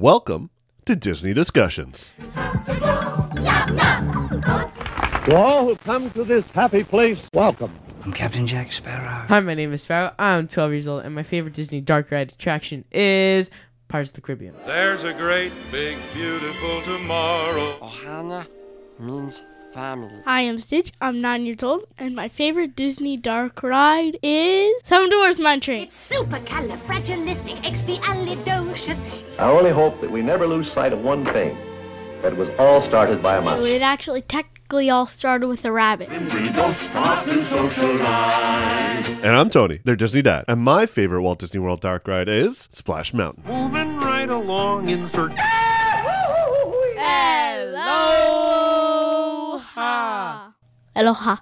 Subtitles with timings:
[0.00, 0.50] Welcome
[0.84, 2.12] to Disney Discussions.
[2.34, 2.92] To
[5.34, 7.72] all who come to this happy place, welcome.
[8.04, 9.24] I'm Captain Jack Sparrow.
[9.26, 10.12] Hi, my name is Sparrow.
[10.18, 13.48] I'm 12 years old, and my favorite Disney dark ride attraction is
[13.88, 14.54] Pirates of the Caribbean.
[14.66, 17.78] There's a great, big, beautiful tomorrow.
[17.80, 18.46] Ohana
[18.98, 19.42] means
[19.76, 20.10] family.
[20.24, 20.90] Hi, I'm Stitch.
[21.02, 25.82] I'm nine years old, and my favorite Disney dark ride is Seven Dwarfs Mine Train.
[25.82, 29.02] It's supercalifragilisticexpialidocious.
[29.38, 31.58] I only hope that we never lose sight of one thing
[32.22, 33.62] that it was all started by a mouse.
[33.66, 36.08] It actually technically all started with a rabbit.
[36.08, 39.18] And we don't stop to socialize.
[39.18, 40.46] And I'm Tony, their Disney dad.
[40.48, 43.44] And my favorite Walt Disney World dark ride is Splash Mountain.
[43.46, 45.36] Moving right along in search.
[49.76, 50.52] Aloha.
[50.94, 51.36] Aloha.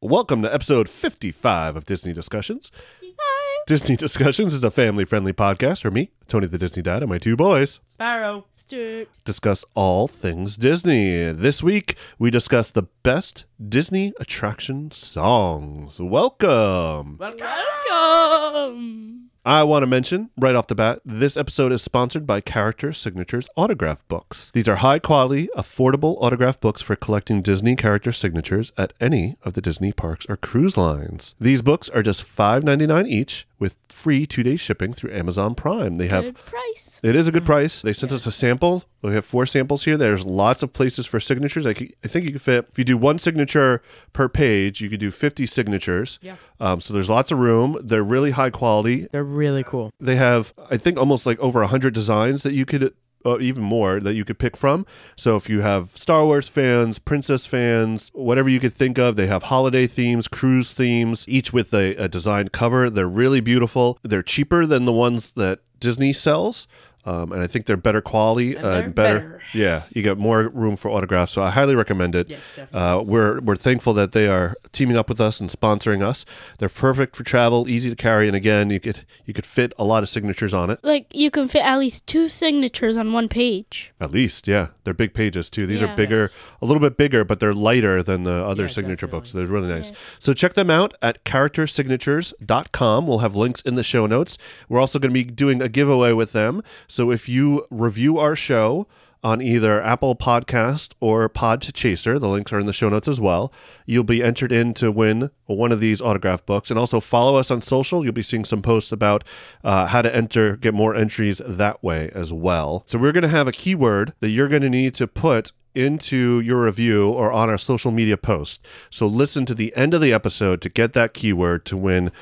[0.00, 2.70] Welcome to episode 55 of Disney Discussions.
[3.02, 3.64] Hi.
[3.66, 7.18] Disney Discussions is a family friendly podcast where me, Tony the Disney dad, and my
[7.18, 8.46] two boys Sparrow.
[8.56, 9.08] Stitch.
[9.24, 11.32] discuss all things Disney.
[11.32, 16.00] This week, we discuss the best Disney attraction songs.
[16.00, 17.18] Welcome.
[17.18, 19.30] Welcome.
[19.44, 23.48] I want to mention right off the bat this episode is sponsored by Character Signatures
[23.56, 24.52] Autograph Books.
[24.54, 29.54] These are high quality, affordable autograph books for collecting Disney character signatures at any of
[29.54, 31.34] the Disney parks or cruise lines.
[31.40, 35.96] These books are just $5.99 each with free two day shipping through Amazon Prime.
[35.96, 37.00] They have Good price.
[37.02, 37.46] it is a good mm.
[37.46, 37.82] price.
[37.82, 38.84] They sent us a sample.
[39.02, 39.96] We have four samples here.
[39.96, 41.66] There's lots of places for signatures.
[41.66, 45.00] I, I think you can fit, if you do one signature per page, you could
[45.00, 46.20] do 50 signatures.
[46.22, 46.36] Yeah.
[46.60, 47.76] Um, so there's lots of room.
[47.82, 49.08] They're really high quality.
[49.10, 49.90] They're really cool.
[49.98, 52.94] They have, I think, almost like over 100 designs that you could,
[53.26, 54.86] uh, even more, that you could pick from.
[55.16, 59.26] So if you have Star Wars fans, Princess fans, whatever you could think of, they
[59.26, 62.88] have holiday themes, cruise themes, each with a, a designed cover.
[62.88, 63.98] They're really beautiful.
[64.02, 66.68] They're cheaper than the ones that Disney sells.
[67.04, 69.18] Um, and I think they're better quality And uh, and better.
[69.18, 69.42] better.
[69.54, 71.32] Yeah, you get more room for autographs.
[71.32, 72.28] So I highly recommend it.
[72.30, 72.78] Yes, definitely.
[72.80, 76.24] Uh, we're we're thankful that they are teaming up with us and sponsoring us.
[76.58, 79.84] They're perfect for travel, easy to carry, and again, you could you could fit a
[79.84, 80.78] lot of signatures on it.
[80.84, 83.92] Like you can fit at least two signatures on one page.
[84.00, 85.66] At least, yeah, they're big pages too.
[85.66, 85.96] These are Yeah.
[85.96, 86.30] bigger,
[86.62, 89.18] a little bit bigger, but they're lighter than the other Yeah, signature definitely.
[89.18, 89.32] books.
[89.32, 89.90] They're really nice.
[90.20, 93.06] So check them out at charactersignatures.com.
[93.06, 94.38] We'll have links in the show notes.
[94.68, 96.62] We're also going to be doing a giveaway with them.
[96.92, 98.86] So if you review our show
[99.24, 103.50] on either Apple Podcast or Podchaser, the links are in the show notes as well.
[103.86, 107.50] You'll be entered in to win one of these autograph books, and also follow us
[107.50, 108.04] on social.
[108.04, 109.24] You'll be seeing some posts about
[109.64, 112.84] uh, how to enter, get more entries that way as well.
[112.86, 116.40] So we're going to have a keyword that you're going to need to put into
[116.40, 118.66] your review or on our social media post.
[118.90, 122.12] So listen to the end of the episode to get that keyword to win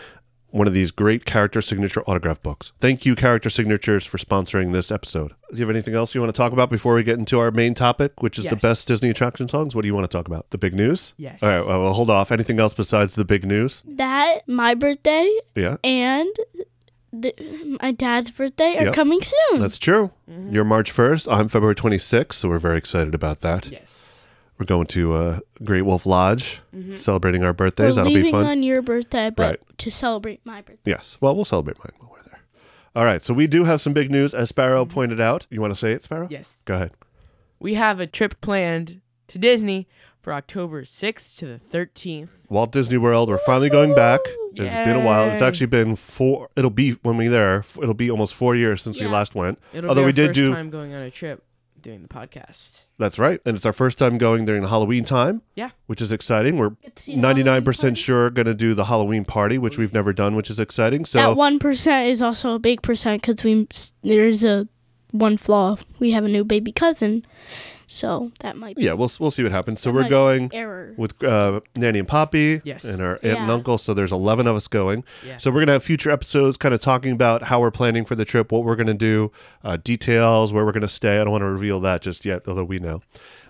[0.52, 2.72] one of these great character signature autograph books.
[2.80, 5.28] Thank you, Character Signatures, for sponsoring this episode.
[5.50, 7.50] Do you have anything else you want to talk about before we get into our
[7.50, 9.74] main topic, which is the best Disney attraction songs?
[9.74, 10.50] What do you want to talk about?
[10.50, 11.14] The big news?
[11.16, 11.42] Yes.
[11.42, 12.30] All right, well, we'll hold off.
[12.32, 13.82] Anything else besides the big news?
[13.86, 16.28] That my birthday Yeah, and
[17.12, 17.34] the,
[17.82, 18.94] my dad's birthday are Yep.
[18.94, 19.60] coming soon.
[19.60, 20.10] that's true.
[20.30, 20.54] Mm-hmm.
[20.54, 21.32] You're March 1st.
[21.32, 23.68] I'm February 26th, so we're very excited about that.
[23.70, 23.99] Yes.
[24.60, 26.60] We're going to uh, Great Wolf Lodge,
[26.96, 27.96] celebrating our birthdays.
[27.96, 28.44] We're That'll be fun.
[28.44, 29.78] on your birthday, but Right.
[29.78, 30.90] to celebrate my birthday.
[30.90, 31.16] Yes.
[31.18, 32.40] Well, we'll celebrate mine while we're there.
[32.94, 33.22] All right.
[33.22, 35.46] So we do have some big news, as Sparrow pointed out.
[35.48, 36.28] You want to say it, Sparrow?
[36.30, 36.58] Yes.
[36.66, 36.90] Go ahead.
[37.58, 39.88] We have a trip planned to Disney
[40.20, 42.28] for October 6th to the 13th.
[42.50, 43.30] Walt Disney World.
[43.30, 44.20] We're finally going back.
[44.56, 45.30] It's been a while.
[45.30, 46.50] It's actually been four.
[46.54, 47.64] It'll be when we there.
[47.80, 49.58] It'll be almost four years since we last went.
[49.72, 50.52] It'll Although be our we did first do.
[50.52, 51.42] time going on a trip
[51.82, 52.84] doing the podcast.
[52.98, 55.42] That's right, and it's our first time going during the Halloween time.
[55.54, 55.70] Yeah.
[55.86, 56.56] Which is exciting.
[56.56, 58.00] We're Get to see the ninety nine Halloween percent party.
[58.02, 61.04] sure going to do the Halloween party, which we've never done, which is exciting.
[61.04, 63.66] So that one percent is also a big percent because we
[64.02, 64.68] there's a
[65.12, 65.76] one flaw.
[65.98, 67.24] We have a new baby cousin,
[67.92, 69.80] so that might be yeah, we'll we'll see what happens.
[69.80, 70.50] So that we're going.
[70.54, 70.94] error.
[70.96, 72.84] with uh, Nanny and Poppy Yes.
[72.84, 73.78] and our aunt and uncle.
[73.78, 75.02] So there's 11 of us going.
[75.26, 75.36] Yeah.
[75.38, 78.14] So we're going to have future episodes kind of talking about how we're planning for
[78.14, 79.32] the trip, what we're going to do,
[79.64, 81.20] uh, details, where we're going to stay.
[81.20, 83.02] I don't want to reveal that just yet, although we know.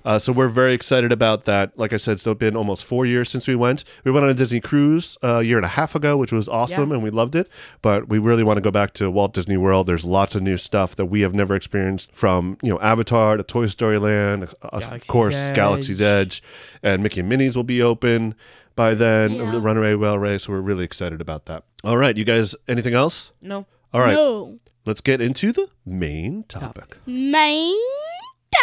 [0.04, 1.76] Uh, so we're very excited about that.
[1.78, 3.84] Like I said, it's been almost four years since we went.
[4.04, 6.48] We went on a Disney cruise uh, a year and a half ago, which was
[6.48, 6.94] awesome, Yeah.
[6.96, 7.48] and we loved it.
[7.82, 9.86] But we really want to go back to Walt Disney World.
[9.86, 13.42] There's lots of new stuff that we have never experienced, from you know Avatar to
[13.42, 15.54] Toy Story Land, uh, of course Edge.
[15.54, 16.42] Galaxy's Edge,
[16.82, 18.34] and Mickey and Minnie's will be open
[18.76, 19.32] by then.
[19.34, 19.50] Yeah.
[19.52, 20.38] The Runaway Railway.
[20.38, 21.64] So we're really excited about that.
[21.84, 22.54] All right, you guys.
[22.68, 23.32] Anything else?
[23.42, 23.66] No.
[23.92, 24.56] All right, No.
[24.86, 26.96] let's get into the main topic.
[27.06, 27.76] Main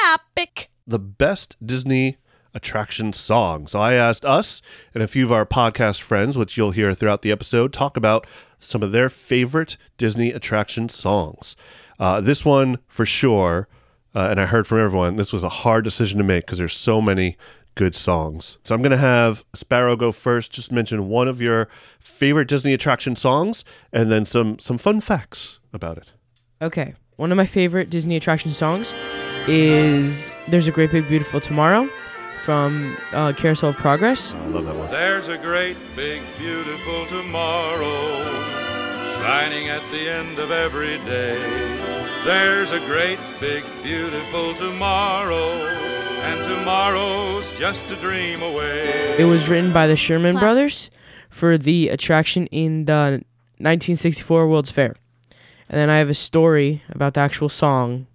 [0.04, 0.69] topic.
[0.88, 2.18] The best Disney
[2.54, 3.68] attraction song.
[3.68, 4.62] So I asked us
[4.94, 8.25] and a few of our podcast friends, which you'll hear throughout the episode, talk about
[8.60, 11.56] some of their favorite Disney attraction songs.
[12.00, 13.68] Uh, this one, for sure,
[14.16, 16.75] uh, and I heard from everyone, this was a hard decision to make because there's
[16.75, 17.38] so many
[17.75, 18.57] good songs.
[18.63, 20.51] So I'm going to have Sparrow go first.
[20.51, 21.69] Just mention one of your
[22.00, 23.63] favorite Disney attraction songs,
[23.94, 26.07] and then some some fun facts about it.
[26.60, 28.95] Okay, one of my favorite Disney attraction songs
[29.48, 31.90] is "There's a Great Big Beautiful Tomorrow"
[32.44, 34.34] from uh, Carousel of Progress.
[34.34, 34.90] I love that one.
[34.92, 38.24] There's a great, big, beautiful tomorrow
[39.22, 41.38] shining at the end of every day.
[42.24, 45.52] There's a great, big, beautiful tomorrow,
[46.22, 49.16] and tomorrow's just a dream away.
[49.18, 50.42] It was written by the Sherman Wow.
[50.42, 50.90] Brothers
[51.30, 53.24] for the attraction in the
[53.60, 54.96] 1964 World's Fair.
[55.70, 58.08] And then I have a story about the actual song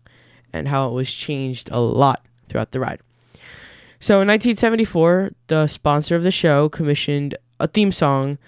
[0.52, 3.00] and how it was changed a lot throughout the ride.
[4.00, 8.38] So in 1974, the sponsor of the show commissioned a theme song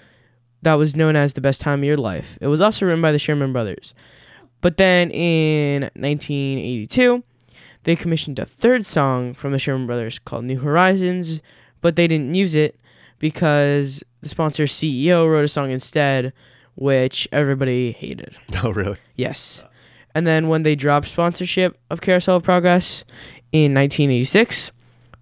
[0.63, 2.39] that was known as The Best Time of Your Life.
[2.41, 3.95] It was also written by the Sherman Brothers.
[4.61, 7.23] But then in 1982,
[7.85, 11.41] they commissioned a third song from the Sherman Brothers called New Horizons,
[11.83, 12.81] but they didn't use it
[13.19, 16.33] because the sponsor CEO wrote a song instead,
[16.75, 18.37] which everybody hated.
[18.65, 18.97] Oh, really?
[19.17, 19.63] Yes.
[20.15, 23.05] And then when they dropped sponsorship of Carousel of Progress
[23.53, 24.71] in 1986,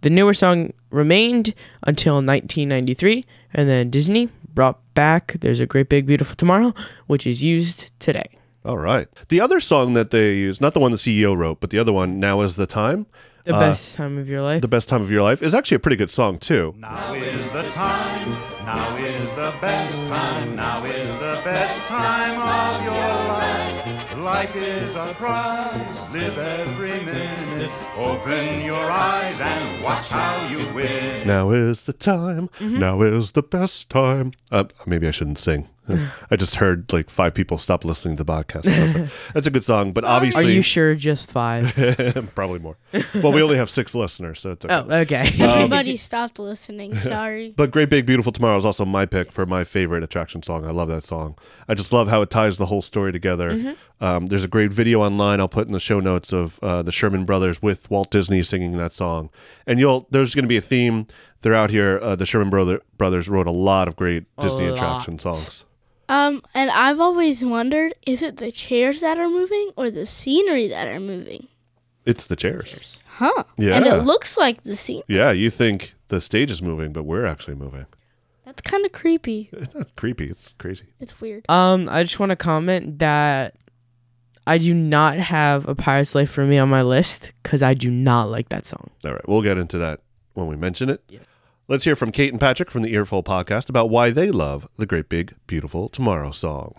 [0.02, 1.54] the newer song remained
[1.84, 3.24] until 1993,
[3.54, 6.74] and then Disney brought back There's a Great Big Beautiful Tomorrow,
[7.06, 8.26] which is used today.
[8.64, 9.08] All right.
[9.28, 11.92] The other song that they use, not the one the CEO wrote, but the other
[11.92, 13.06] one, Now is the Time,
[13.44, 14.60] The Uh, best time of your life.
[14.62, 16.74] The Best Time of Your Life, is actually a pretty good song, too.
[16.78, 18.30] Now is the time,
[18.64, 24.01] now is the best time, now is the best time of your life.
[24.22, 27.72] Life is a prize, live every minute.
[27.96, 31.26] Open your eyes and watch how you win.
[31.26, 32.48] Now is the time.
[32.60, 32.78] Mm-hmm.
[32.78, 34.30] Now is the best time.
[34.52, 35.68] Uh, maybe I shouldn't sing.
[35.88, 38.66] I just heard like five people stop listening to the podcast.
[38.66, 41.74] Like, That's a good song, but obviously, Are you sure just five?
[42.34, 42.76] probably more.
[43.14, 44.74] Well, we only have six listeners, so it's okay.
[44.74, 45.30] oh, okay.
[45.40, 46.94] Everybody stopped listening.
[46.98, 47.52] Sorry.
[47.56, 50.64] But Great Big Beautiful Tomorrow is also my pick for my favorite attraction song.
[50.64, 51.36] I love that song.
[51.68, 53.52] I just love how it ties the whole story together.
[53.52, 54.04] Mm-hmm.
[54.04, 56.90] Um, there's a great video online I'll put in the show notes of uh, the
[56.90, 59.30] Sherman Brothers with Walt Disney singing that song.
[59.66, 61.06] And you'll there's going to be a theme
[61.42, 61.98] throughout here.
[62.02, 64.74] Uh, the Sherman Brother, Brothers wrote a lot of great A Disney lot.
[64.74, 65.64] attraction songs.
[66.08, 70.68] Um, and I've always wondered, is it the chairs that are moving or the scenery
[70.68, 71.48] that are moving?
[72.04, 73.00] It's the chairs.
[73.06, 73.44] Huh.
[73.56, 73.76] Yeah.
[73.76, 75.02] And it looks like the scene.
[75.06, 77.86] Yeah, you think the stage is moving, but we're actually moving.
[78.44, 79.48] That's kind of creepy.
[79.52, 80.26] It's not creepy.
[80.28, 80.86] It's crazy.
[81.00, 81.46] It's weird.
[81.48, 83.54] Um, I just want to comment that
[84.46, 87.88] I do not have a Pirate's Life for me on my list because I do
[87.88, 88.90] not like that song.
[89.04, 90.00] All right, we'll get into that
[90.34, 91.00] when we mention it.
[91.68, 94.86] Let's hear from Kate and Patrick from the Earful podcast about why they love the
[94.86, 96.74] Great Big Beautiful Tomorrow song.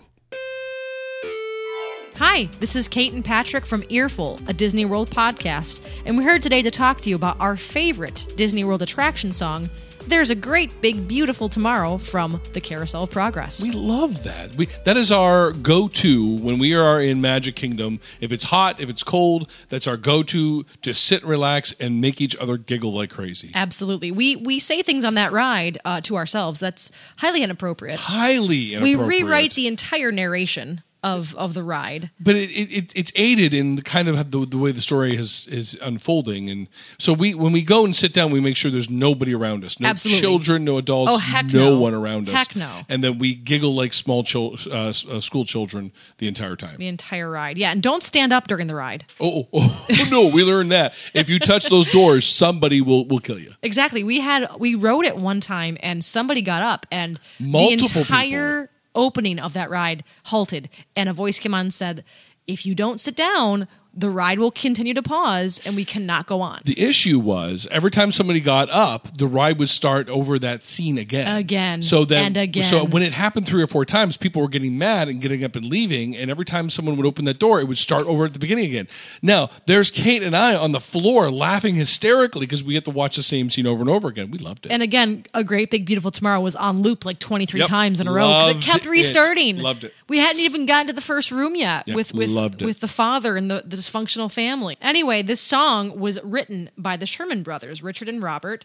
[2.16, 6.38] Hi, this is Kate and Patrick from Earful, a Disney World podcast, and we're here
[6.38, 9.70] today to talk to you about our favorite Disney World attraction song,
[10.06, 13.62] There's a Great Big Beautiful Tomorrow from the Carousel of Progress.
[13.62, 14.54] We love that.
[14.54, 18.00] We that is our go-to when we are in Magic Kingdom.
[18.20, 22.36] If it's hot, if it's cold, that's our go-to to sit, relax, and make each
[22.36, 23.50] other giggle like crazy.
[23.54, 24.10] Absolutely.
[24.10, 27.98] We we say things on that ride uh, to ourselves that's highly inappropriate.
[27.98, 32.10] Highly We rewrite the entire narration of of the ride.
[32.18, 35.14] but it, it, it it's aided in the kind of the, the way the story
[35.14, 36.66] is is unfolding and
[36.98, 39.78] so we when we go and sit down we make sure there's nobody around us
[39.78, 40.20] no Absolutely.
[40.20, 41.78] children no adults Oh, heck no, no.
[41.78, 42.80] one around us Heck no.
[42.88, 46.88] and then we giggle like small chil- uh, uh, school children the entire time The
[46.88, 47.58] entire ride.
[47.58, 49.04] Yeah, and don't stand up during the ride.
[49.20, 53.20] oh, oh, oh no we learned that if you touch those doors somebody will will
[53.20, 54.02] kill you Exactly.
[54.04, 58.70] We had we rode it one time and somebody got up and Multiple the entire
[58.94, 60.68] opening of that ride halted.
[60.96, 62.04] And a voice came on and said,
[62.46, 66.40] "If you don't sit down, the ride will continue to pause and we cannot go
[66.40, 70.62] on." The issue was every time somebody got up, the ride would start over that
[70.62, 72.62] scene again, Again, So then, and again.
[72.64, 75.56] so when it happened three or four times, people were getting mad and getting up
[75.56, 76.16] and leaving.
[76.16, 78.66] And every time someone would open that door, it would start over at the beginning
[78.66, 78.88] again.
[79.22, 83.16] Now there's Kate and I on the floor laughing hysterically because we get to watch
[83.16, 84.30] the same scene over and over again.
[84.30, 84.72] We loved it.
[84.72, 87.68] and again, a great big beautiful tomorrow was on loop like 23 Yep.
[87.68, 88.90] times in a row because it kept it.
[88.90, 89.58] restarting.
[89.58, 89.94] Loved it.
[90.08, 93.36] We hadn't even gotten to the first room yet Yep, with with with the father
[93.36, 94.76] and the, the dysfunctional family.
[94.80, 98.64] Anyway, this song was written by the Sherman brothers, Richard and Robert,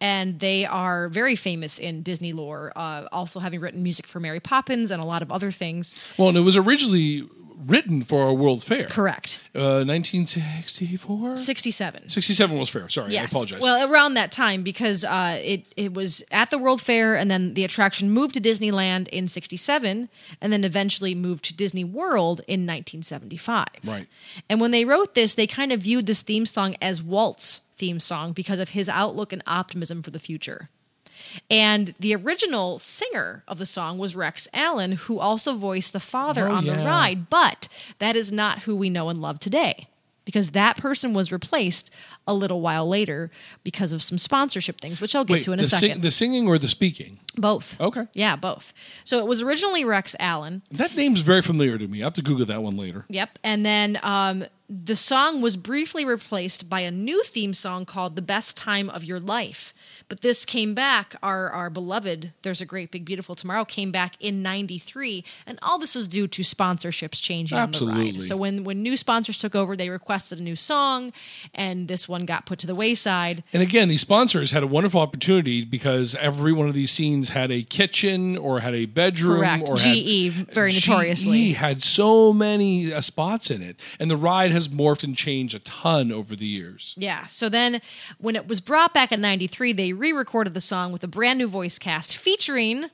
[0.00, 2.72] and they are very famous in Disney lore.
[2.76, 5.96] Uh, also having written music for Mary Poppins and a lot of other things.
[6.16, 7.28] Well, and it was originally
[7.66, 8.82] written for our World's Fair.
[8.82, 9.42] Correct.
[9.54, 11.36] Uh, 1964?
[11.36, 12.08] 67.
[12.08, 12.88] 67 World's Fair.
[12.88, 13.60] Sorry, I apologize.
[13.60, 17.54] Well, around that time because uh, it it was at the World Fair, and then
[17.54, 20.08] the attraction moved to Disneyland in '67,
[20.40, 23.66] and then eventually moved to Disney World in 1975.
[23.84, 24.06] Right.
[24.48, 28.00] And when they wrote this, they kind of viewed this theme song as Walt's theme
[28.00, 30.68] song because of his outlook and optimism for the future.
[31.50, 36.48] And the original singer of the song was Rex Allen, who also voiced the father
[36.48, 37.28] Oh, on the ride.
[37.30, 37.68] But
[37.98, 39.88] that is not who we know and love today.
[40.24, 41.90] Because that person was replaced
[42.26, 43.30] a little while later
[43.64, 45.94] because of some sponsorship things, which I'll get Wait, to in a the, second.
[45.94, 47.18] sing- the singing or the speaking?
[47.34, 47.80] both.
[47.80, 48.02] Okay.
[48.14, 48.74] Yeah, both.
[49.04, 50.60] So it was originally Rex Allen.
[50.72, 52.02] That name's very familiar to me.
[52.02, 53.06] I have to Google that one later.
[53.08, 53.38] Yep.
[53.44, 58.20] And then um, the song was briefly replaced by a new theme song called The
[58.22, 59.72] Best Time of Your Life.
[60.08, 64.16] But this came back, our, our beloved There's a Great Big Beautiful Tomorrow came back
[64.20, 65.24] in 93.
[65.46, 68.12] And all this was due to sponsorships changing on the Absolutely.
[68.12, 68.22] ride.
[68.22, 71.12] So when, when new sponsors took over, they requested a new song,
[71.54, 73.44] and this one got put to the wayside.
[73.52, 77.50] And again, these sponsors had a wonderful opportunity because every one of these scenes had
[77.50, 79.68] a kitchen or had a bedroom Correct.
[79.68, 81.52] or GE, had, very notoriously.
[81.52, 85.54] GE had so many uh, spots in it, and the ride has morphed and changed
[85.54, 86.94] a ton over the years.
[86.96, 87.26] Yeah.
[87.26, 87.82] So then
[88.18, 91.38] when it was brought back in 93, they re recorded the song with a brand
[91.38, 92.86] new voice cast featuring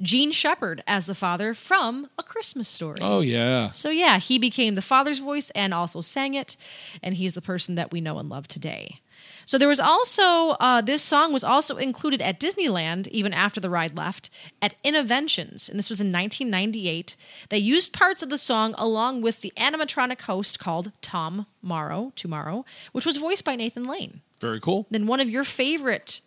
[0.00, 3.00] Jean Shepherd as the father from A Christmas Story.
[3.02, 6.56] Oh yeah, So yeah, he became the father's voice and also sang it,
[7.02, 9.00] and he's the person that we know and love today.
[9.44, 13.68] So there was also uh, this song was also included at Disneyland even after the
[13.68, 14.30] ride left
[14.62, 17.16] at Innoventions, and this was in 1998.
[17.50, 22.64] They used parts of the song along with the animatronic host called Tom Morrow, Tomorrow,
[22.92, 24.20] which was voiced by Nathan Lane.
[24.40, 24.86] very cool.
[24.90, 26.20] Then one of your favorite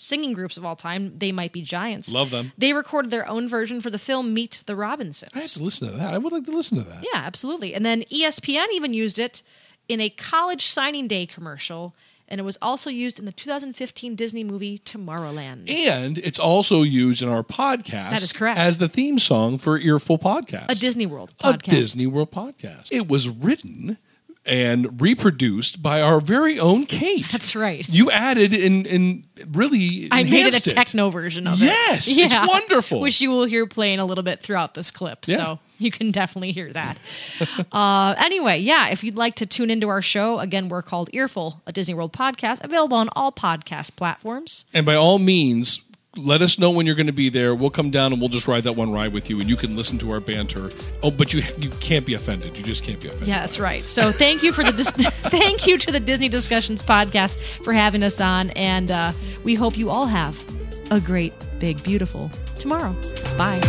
[0.00, 2.12] singing groups of all time, They Might Be Giants.
[2.12, 2.52] Love them.
[2.56, 5.30] They recorded their own version for the film Meet the Robinsons.
[5.34, 6.14] I have to listen to that.
[6.14, 7.04] I would like to listen to that.
[7.12, 7.74] Yeah, absolutely.
[7.74, 9.42] And then ESPN even used it
[9.88, 11.94] in a college signing day commercial,
[12.28, 15.70] and it was also used in the 2015 Disney movie Tomorrowland.
[15.70, 18.10] And it's also used in our podcast.
[18.10, 18.58] That is correct.
[18.58, 20.66] As the theme song for Earful Podcast.
[20.70, 21.58] A Disney World a.
[21.58, 22.88] Disney World podcast.
[22.90, 23.98] It was written
[24.46, 27.28] and reproduced by our very own Kate.
[27.32, 27.88] That's right.
[27.88, 31.66] You added and and really I made it a techno version of it.
[31.66, 33.00] Yes, it's wonderful.
[33.00, 35.26] Which you will hear playing a little bit throughout this clip.
[35.26, 35.36] Yeah.
[35.36, 36.98] So you can definitely hear that.
[37.72, 41.62] uh, anyway, yeah, if you'd like to tune into our show, again, we're called Earful,
[41.66, 44.64] a Disney World podcast, available on all podcast platforms.
[44.72, 45.82] And by all means,
[46.16, 47.54] let us know when you're going to be there.
[47.54, 49.76] We'll come down and we'll just ride that one ride with you, and you can
[49.76, 50.70] listen to our banter.
[51.02, 52.56] Oh, but you you can't be offended.
[52.56, 53.28] You just can't be offended.
[53.28, 53.86] Yeah, that's right.
[53.86, 58.02] So thank you for the dis- thank you to the Disney Discussions podcast for having
[58.02, 59.12] us on, and uh,
[59.44, 60.42] we hope you all have
[60.90, 62.94] a great, big, beautiful tomorrow.
[63.38, 63.60] Bye.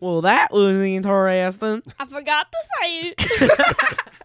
[0.00, 1.82] Well, that was interesting.
[1.98, 3.98] I forgot to say it.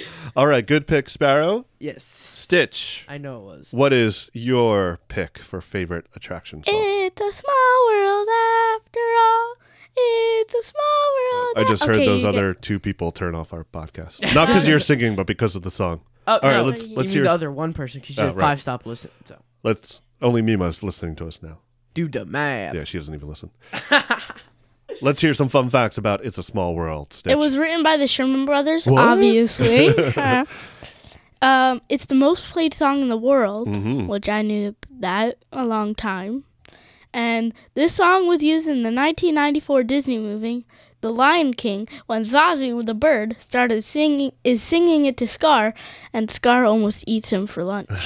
[0.36, 1.66] All right, good pick, Sparrow.
[1.78, 2.21] Yes,
[2.52, 3.06] Stitch.
[3.08, 3.72] I know it was.
[3.72, 6.74] What is your pick for favorite attraction song?
[6.76, 8.28] it's a small world
[8.76, 9.54] after all.
[9.96, 11.52] It's a small world.
[11.56, 14.20] I just heard Okay, those you get- other two people turn off our podcast.
[14.34, 16.02] Not because you're singing, but because of the song.
[16.24, 17.22] Oh, All right, no, let's you let's mean hear.
[17.24, 18.40] the other one person because you Oh, said right.
[18.42, 19.10] five stop listen.
[19.24, 21.58] So Let's only Mima's listening to us now.
[21.94, 22.76] do the math.
[22.76, 23.50] Yeah, she doesn't even listen.
[25.02, 27.32] let's hear some fun facts about "It's a Small World." Stitch.
[27.32, 29.04] It was written by the Sherman Brothers, What?
[29.08, 29.88] obviously.
[30.16, 30.44] Uh,
[31.42, 34.06] um, it's the most played song in the world, Mhm.
[34.06, 36.44] which I knew that a long time.
[37.12, 40.64] And this song was used in the 1994 Disney movie
[41.02, 45.74] The Lion King when Zazu the bird started singing is singing it to Scar,
[46.12, 47.90] and Scar almost eats him for lunch.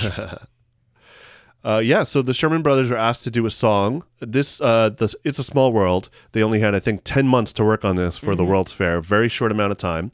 [1.64, 4.04] Uh, yeah, so the Sherman Brothers are asked to do a song.
[4.20, 6.08] This, uh, the, it's a small world.
[6.30, 9.00] They only had, I think, ten months to work on this for the World's Fair.
[9.00, 10.12] Very short amount of time.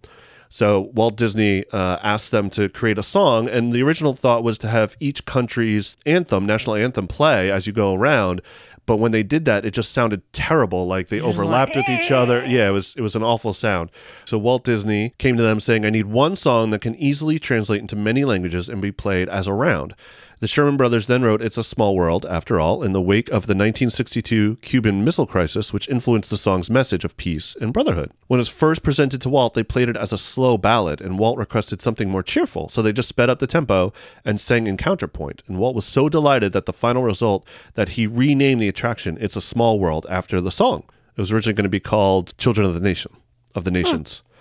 [0.53, 4.59] So Walt Disney uh, asked them to create a song, and the original thought was
[4.59, 8.43] to have each country's anthem, national anthem, play as you go around.
[8.85, 10.87] But when they did that, it just sounded terrible.
[10.87, 12.45] Like they overlapped with each other.
[12.45, 13.91] Yeah, it was it was an awful sound.
[14.27, 17.81] So Walt Disney came to them saying, "I need one song that can easily translate
[17.81, 19.95] into many languages and be played as a round."
[20.43, 23.47] The Sherman Brothers then wrote It's a Small World, after all, in the wake of
[23.47, 28.11] the 1962 Cuban Missile Crisis, which influenced the song's message of peace and brotherhood.
[28.27, 31.17] When it was first presented to Walt, they played it as a slow ballad, and
[31.17, 33.93] Walt requested something more cheerful, so they just sped up the tempo
[34.25, 35.45] and sang in counterpoint.
[35.47, 39.37] And Walt was so delighted at the final result that he renamed the attraction It's
[39.37, 40.83] a Small World after the song.
[41.17, 43.13] It was originally going to be called Children of the Nation,
[43.55, 44.25] of the Nations.
[44.25, 44.32] Yep.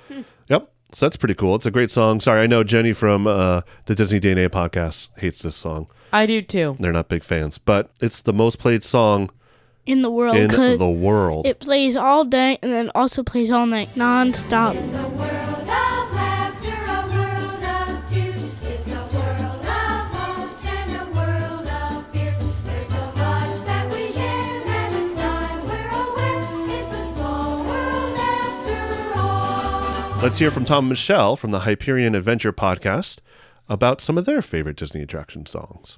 [0.94, 1.56] So that's pretty cool.
[1.56, 2.20] It's a great song.
[2.20, 5.88] Sorry, I know Jenny from uh, the Disney DNA podcast hates this song.
[6.12, 6.76] I do too.
[6.80, 9.30] They're not big fans, but it's the most played song
[9.86, 11.48] in the world In the world.
[11.48, 14.76] it plays all day and then also plays all night non-stop.
[30.22, 33.22] Let's hear from Tom and Michelle from the Hyperion Adventure podcast
[33.68, 35.98] about some of their favorite Disney attraction songs.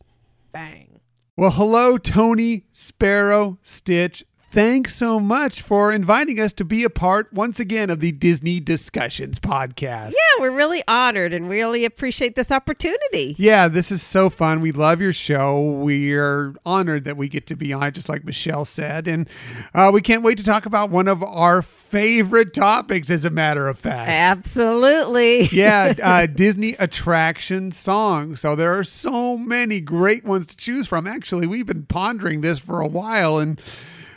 [0.53, 1.01] Bang.
[1.35, 4.23] Well, hello, Tony, Sparrow, Stitch.
[4.53, 8.61] Thanks so much for inviting us to be a part once again of the Disney
[8.61, 10.11] Discussions podcast.
[10.11, 13.35] Yeah, we're really honored and really appreciate this opportunity.
[13.37, 14.61] Yeah, this is so fun.
[14.61, 15.59] We love your show.
[15.59, 19.07] We're honored that we get to be on it, just like Michelle said.
[19.07, 19.27] And
[19.73, 21.63] uh, we can't wait to talk about one of our
[21.93, 24.09] favorite topics, as a matter of fact.
[24.09, 25.43] Absolutely.
[25.51, 28.39] yeah, uh, Disney attraction songs.
[28.39, 31.05] So there are so many great ones to choose from.
[31.05, 33.61] Actually, we've been pondering this for a while and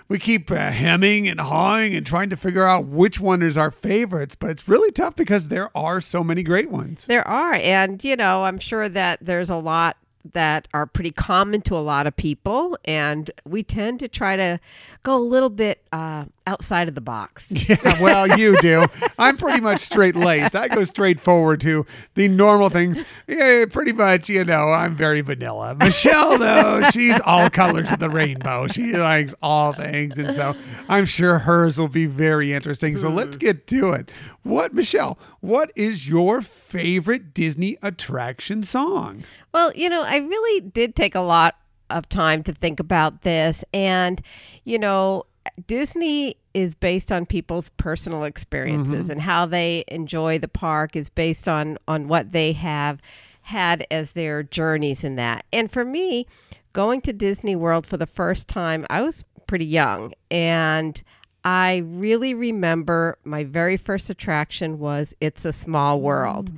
[0.09, 3.71] we keep uh, hemming and hawing and trying to figure out which one is our
[3.71, 7.05] favorites, but it's really tough because there are so many great ones.
[7.05, 7.55] There are.
[7.55, 9.99] And, you know, I'm sure that there's a lot
[10.33, 12.79] that are pretty common to a lot of people.
[12.87, 14.61] And we tend to try to
[15.03, 17.53] go a little bit uh, outside of the box.
[17.67, 18.87] Yeah, well, you do.
[19.19, 20.55] I'm pretty much straight laced.
[20.55, 21.85] I go straight forward to
[22.15, 23.01] the normal things.
[23.27, 25.75] Yeah, pretty much, you know, I'm very vanilla.
[25.75, 28.69] Michelle, though, she's all colors of the rainbow.
[28.69, 30.17] She likes all things.
[30.17, 30.55] And so
[30.89, 32.97] I'm sure hers will be very interesting.
[32.99, 33.41] So let's hmm.
[33.41, 34.13] get to it.
[34.45, 39.25] What, Michelle, what is your favorite Disney attraction song?
[39.53, 41.57] Well, you know, I really did take a lot
[41.91, 43.65] of time to think about this.
[43.73, 44.21] And,
[44.65, 45.25] you know,
[45.67, 49.11] Disney is based on people's personal experiences Mhm.
[49.13, 53.01] and how they enjoy the park is based on on what they have
[53.43, 55.45] had as their journeys in that.
[55.53, 56.27] And for me,
[56.73, 61.01] going to Disney World for the first time, I was pretty young and
[61.45, 66.51] I really remember my very first attraction was It's a Small World.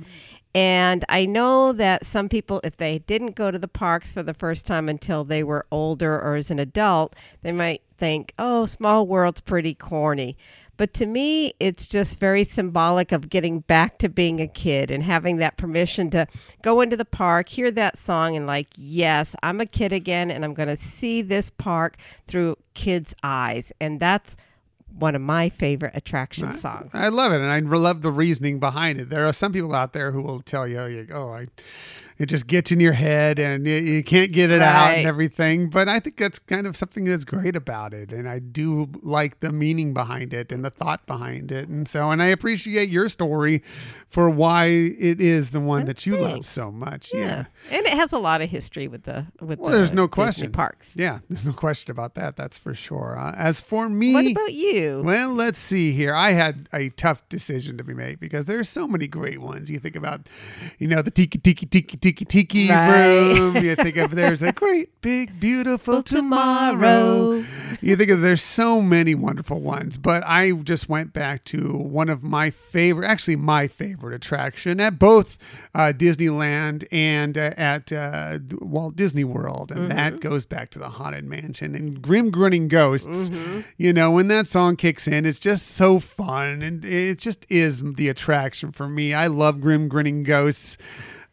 [0.55, 4.33] And I know that some people, if they didn't go to the parks for the
[4.33, 9.05] first time until they were older or as an adult, they might think, oh, Small
[9.05, 10.37] World's pretty corny.
[10.77, 15.03] But to me, it's just very symbolic of getting back to being a kid and
[15.03, 16.25] having that permission to
[16.61, 20.45] go into the park, hear that song, and like, yes, I'm a kid again, and
[20.45, 21.97] I'm going to see this park
[22.27, 23.73] through kids' eyes.
[23.81, 24.37] And that's
[24.97, 26.91] one of my favorite attraction songs.
[26.93, 29.09] I love it, and I love the reasoning behind it.
[29.09, 31.47] There are some people out there who will tell you, you "Oh, I."
[32.19, 35.69] It just gets in your head and you, you can't get it out and everything.
[35.69, 38.11] But I think that's kind of something that's great about it.
[38.11, 41.69] And I do like the meaning behind it and the thought behind it.
[41.69, 43.63] And so, and I appreciate your story
[44.09, 47.11] for why it is the one that you love so much.
[47.13, 47.45] Yeah.
[47.71, 50.23] and it has a lot of history with the with Well, the there's no Disney
[50.23, 50.51] question.
[50.51, 50.89] parks.
[50.95, 52.35] Yeah, there's no question about that.
[52.35, 53.15] That's for sure.
[53.19, 55.03] Uh, as for me, What about you?
[55.05, 56.15] Well, let's see here.
[56.15, 59.69] I had a tough decision to be made because there's so many great ones.
[59.69, 60.27] You think about,
[60.79, 62.97] you know, the tiki tiki tiki tiki tiki Right.
[63.37, 63.57] room.
[63.57, 67.43] You think of there's a great big beautiful tomorrow.
[67.81, 72.09] You think of there's so many wonderful ones, but I just went back to one
[72.09, 75.37] of my favorite, actually my favorite attraction at both
[75.75, 80.89] uh, Disneyland and uh, at uh, Walt Disney World, and that goes back to the
[80.89, 83.29] Haunted Mansion and Grim Grinning Ghosts.
[83.77, 87.83] You know, when that song kicks in, it's just so fun, and it just is
[87.93, 89.13] the attraction for me.
[89.13, 90.77] I love Grim Grinning Ghosts.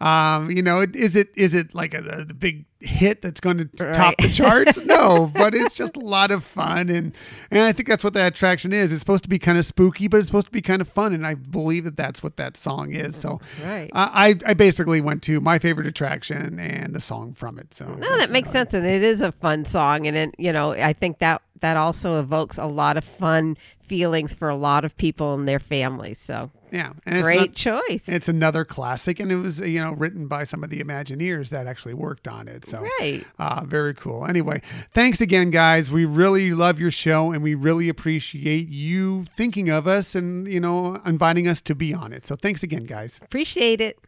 [0.01, 3.93] Um, you know, is it is it like a, the big hit that's going to
[3.93, 4.79] top the charts?
[4.87, 7.17] No, but it's just a lot of fun, and
[7.51, 8.93] and I think that's what that attraction is.
[8.93, 11.15] It's supposed to be kind of spooky, but it's supposed to be kind of fun,
[11.15, 13.17] and I believe that that's what that song is.
[13.17, 13.91] So, Right.
[13.95, 17.73] I I I basically went to my favorite attraction and the song from it.
[17.73, 20.73] So No, that makes sense, and it is a fun song, and it, you know,
[20.73, 24.95] I think that that also evokes a lot of fun feelings for a lot of
[24.97, 26.19] people and their families.
[26.21, 28.03] So Yeah, and it's great not- choice.
[28.07, 31.67] It's another classic, and it was you know written by some of the Imagineers that
[31.67, 32.65] actually worked on it.
[32.65, 33.25] So Right.
[33.39, 34.27] uh, very cool.
[34.27, 35.91] Anyway, thanks again, guys.
[35.93, 40.61] We really love your show, and we really appreciate you thinking of us and you
[40.61, 42.27] know inviting us to be on it.
[42.27, 43.21] So thanks again, guys.
[43.23, 43.99] Appreciate it.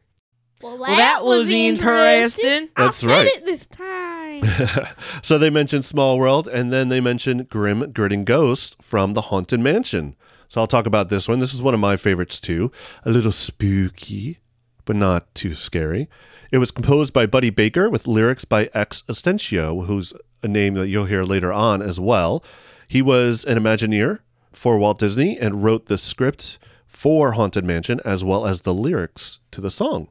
[0.61, 2.69] Well, Well, that was interesting.
[2.77, 3.27] I That's said right.
[3.29, 4.87] it this time.
[5.23, 9.61] so they mentioned Small World, and then they mentioned Grim Grinning Ghost from the Haunted
[9.61, 10.17] Mansion.
[10.49, 11.39] So I'll talk about this one.
[11.39, 12.73] This is one of my favorites too.
[13.05, 14.39] A little spooky,
[14.85, 16.09] but not too scary.
[16.51, 20.89] It was composed by Buddy Baker with lyrics by X Atencio, who's a name that
[20.89, 22.43] you'll hear later on as well.
[22.87, 24.21] He was an Imagineer
[24.53, 29.41] for Walt Disney and wrote the script for Haunted Mansion as well as the lyrics
[29.51, 30.09] to the song.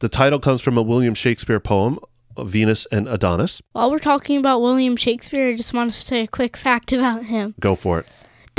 [0.00, 1.98] The title comes from a William Shakespeare poem
[2.38, 3.60] Venus and Adonis.
[3.72, 7.24] While we're talking about William Shakespeare, I just want to say a quick fact about
[7.24, 7.54] him.
[7.60, 8.06] Go for it.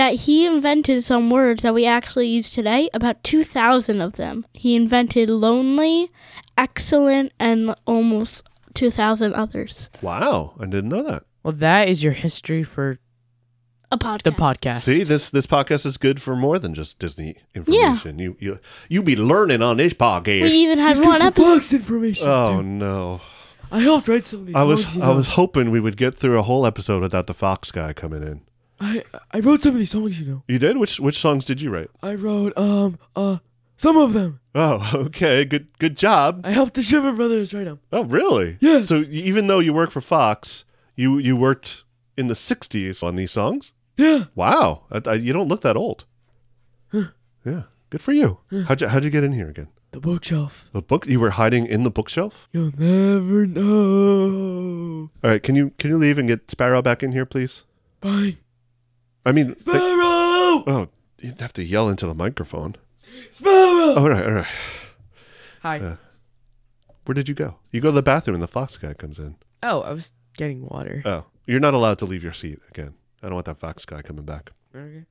[0.01, 4.47] That he invented some words that we actually use today, about 2,000 of them.
[4.51, 6.11] He invented lonely,
[6.57, 8.41] excellent, and almost
[8.73, 9.91] 2,000 others.
[10.01, 11.25] Wow, I didn't know that.
[11.43, 12.97] Well, that is your history for
[13.91, 14.23] A podcast.
[14.23, 14.81] the podcast.
[14.81, 18.17] See, this this podcast is good for more than just Disney information.
[18.17, 18.59] You you
[18.89, 20.41] you be learning on this podcast.
[20.41, 21.59] We even had one episode.
[21.59, 22.27] Fox information.
[22.27, 22.63] oh too.
[22.63, 23.21] no.
[23.71, 24.55] I helped write some of these.
[24.55, 25.15] I was I know.
[25.15, 28.41] was hoping we would get through a whole episode without the Fox guy coming in.
[28.81, 30.43] I I wrote some of these songs, you know.
[30.47, 30.77] You did?
[30.77, 31.91] Which which songs did you write?
[32.01, 33.37] I wrote um uh
[33.77, 34.39] some of them.
[34.55, 35.45] Oh, okay.
[35.45, 36.41] Good good job.
[36.43, 37.79] I helped the Sherman Brothers write them.
[37.91, 38.57] Oh, really?
[38.59, 38.87] Yes.
[38.87, 40.65] So even though you work for Fox,
[40.95, 41.83] you you worked
[42.17, 43.71] in the 60s on these songs?
[43.97, 44.25] Yeah.
[44.35, 44.83] Wow.
[44.91, 46.05] I, I, you don't look that old.
[46.91, 47.63] Yeah.
[47.89, 48.39] Good for you.
[48.67, 49.67] How'd you how'd you get in here again?
[49.91, 50.69] The bookshelf.
[50.71, 52.47] The book you were hiding in the bookshelf?
[52.53, 55.09] You'll never know.
[55.23, 57.63] All right, can you can you leave and get Sparrow back in here, please?
[58.01, 58.37] Fine.
[59.25, 60.63] I mean, Sparrow!
[60.67, 60.87] oh,
[61.19, 62.75] you didn't have to yell into the microphone.
[63.29, 63.95] Sparrow!
[63.95, 64.47] All right, all right.
[65.61, 65.79] Hi.
[65.79, 65.95] Uh,
[67.05, 67.55] where did you go?
[67.71, 69.35] You go to the bathroom and the fox guy comes in.
[69.63, 71.01] oh, I was getting water.
[71.05, 72.93] Oh, you're not allowed to leave your seat again.
[73.21, 74.51] I don't want that fox guy coming back.
[74.75, 75.05] Okay.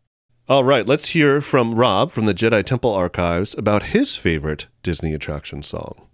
[0.49, 5.15] All right, let's hear from Rob from the Jedi Temple Archives about his favorite Disney
[5.15, 6.09] attraction song.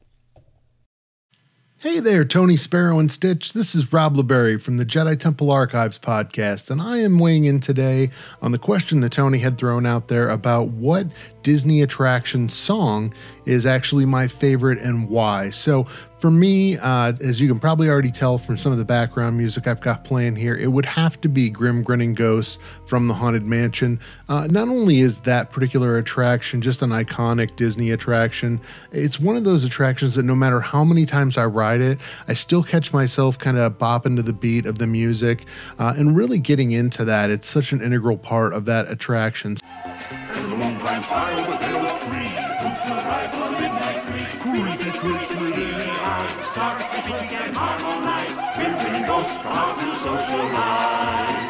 [1.87, 3.53] Hey there, Tony Sparrow and Stitch.
[3.53, 7.61] This is Rob LeBerry from the Jedi Temple Archives podcast, and I am weighing in
[7.61, 8.11] today
[8.42, 11.07] on the question that Tony had thrown out there about what
[11.44, 15.51] Disney attraction song is actually my favorite and why.
[15.51, 15.87] So,
[16.19, 19.67] for me, uh, as you can probably already tell from some of the background music
[19.67, 23.45] I've got playing here, it would have to be Grim Grinning Ghosts from the Haunted
[23.45, 24.01] Mansion.
[24.29, 28.61] Uh, not only is that particular attraction just an iconic Disney attraction,
[28.93, 31.99] it's one of those attractions that no matter how many times I ride it,
[32.29, 35.45] I still catch myself kind of bopping to the beat of the music
[35.79, 37.31] uh, and really getting into that.
[37.31, 39.59] It's such an integral part of that attraction.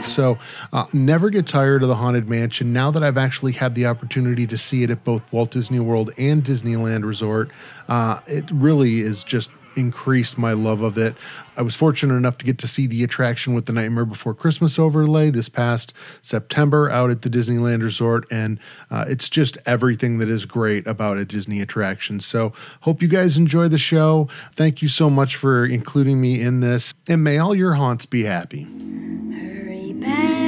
[0.04, 0.38] So,
[0.72, 2.72] uh, never get tired of the Haunted Mansion.
[2.72, 6.10] Now that I've actually had the opportunity to see it at both Walt Disney World
[6.18, 7.50] and Disneyland Resort,
[7.88, 11.14] uh, it really is just increased my love of it.
[11.56, 14.78] I was fortunate enough to get to see the attraction with the Nightmare Before Christmas
[14.78, 18.58] overlay this past September out at the Disneyland Resort, and
[18.90, 22.20] uh, it's just everything that is great about a Disney attraction.
[22.20, 24.28] So, hope you guys enjoy the show.
[24.52, 28.24] Thank you so much for including me in this, and may all your haunts be
[28.24, 28.64] happy.
[29.32, 30.46] Hurry back.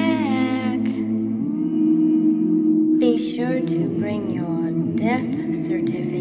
[2.98, 5.24] Be sure to bring your death
[5.66, 6.17] certificate.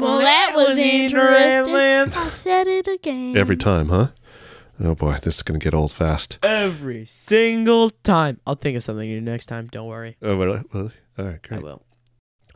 [0.00, 1.74] Well, that was interesting.
[1.74, 3.36] I said it again.
[3.36, 4.08] Every time, huh?
[4.82, 6.38] Oh boy, this is going to get old fast.
[6.42, 8.40] Every single time.
[8.46, 9.66] I'll think of something new next time.
[9.68, 10.16] Don't worry.
[10.22, 10.62] Oh, really?
[10.72, 10.92] Really?
[11.18, 11.62] All right, I great.
[11.62, 11.82] will.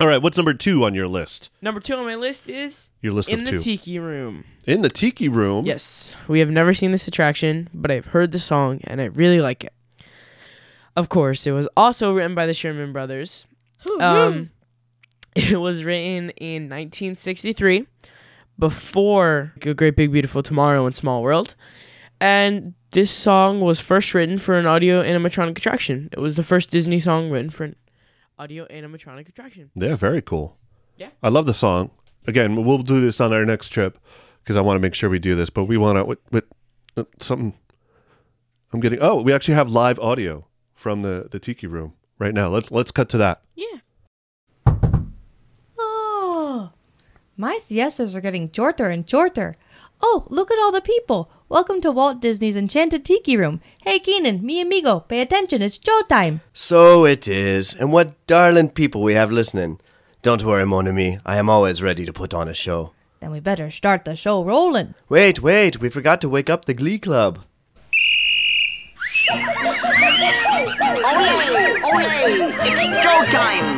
[0.00, 1.50] All right, what's number two on your list?
[1.62, 3.58] Number two on my list is Your list in of the two.
[3.60, 4.44] Tiki Room.
[4.66, 5.66] In the Tiki Room.
[5.66, 9.40] Yes, we have never seen this attraction, but I've heard the song and I really
[9.40, 9.72] like it.
[10.96, 13.46] Of course, it was also written by the Sherman Brothers.
[14.00, 14.50] Um,
[15.52, 17.86] it was written in 1963,
[18.58, 21.54] before A Great Big Beautiful Tomorrow and Small World,
[22.20, 26.08] and this song was first written for an audio animatronic attraction.
[26.12, 27.76] It was the first Disney song written for an
[28.38, 29.70] audio animatronic attraction.
[29.74, 30.56] Yeah, very cool.
[30.96, 31.08] Yeah.
[31.22, 31.90] I love the song.
[32.26, 33.98] Again, we'll do this on our next trip
[34.42, 35.50] because I want to make sure we do this.
[35.50, 36.44] But we want to with, with
[36.96, 37.54] uh, something.
[38.72, 39.00] I'm getting.
[39.02, 42.48] Oh, we actually have live audio from the the Tiki Room right now.
[42.48, 43.42] Let's let's cut to that.
[43.58, 43.80] Oh,
[47.36, 49.56] my siestas are getting shorter and shorter.
[50.00, 51.30] Oh, look at all the people.
[51.48, 53.60] Welcome to Walt Disney's Enchanted Tiki Room.
[53.84, 56.40] Hey, Keenan, mi amigo, pay attention, it's show time.
[56.52, 59.80] So it is, and what darling people we have listening.
[60.22, 62.92] Don't worry, mon ami, I am always ready to put on a show.
[63.20, 64.94] Then we better start the show rolling.
[65.08, 67.40] Wait, wait, we forgot to wake up the Glee Club.
[69.30, 69.38] Ole!
[71.90, 72.14] Ole!
[72.66, 73.73] It's showtime!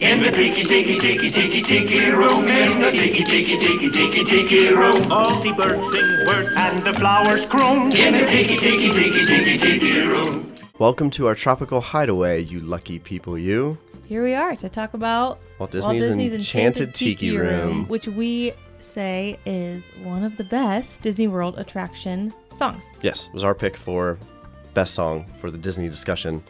[0.00, 4.68] In the tiki tiki tiki tiki tiki room, in the tiki tiki tiki tiki tiki
[4.72, 7.92] room, all the birds sing words and the flowers croon.
[7.92, 10.54] In the tiki tiki tiki tiki tiki room.
[10.78, 13.76] Welcome to our tropical hideaway, you lucky people, you.
[14.06, 17.86] Here we are to talk about Walt Disney's Enchanted Tiki Room.
[17.88, 22.84] which we say is one of the best Disney World attraction songs.
[23.02, 24.18] Yes, was our pick for
[24.72, 26.42] best song for the Disney discussion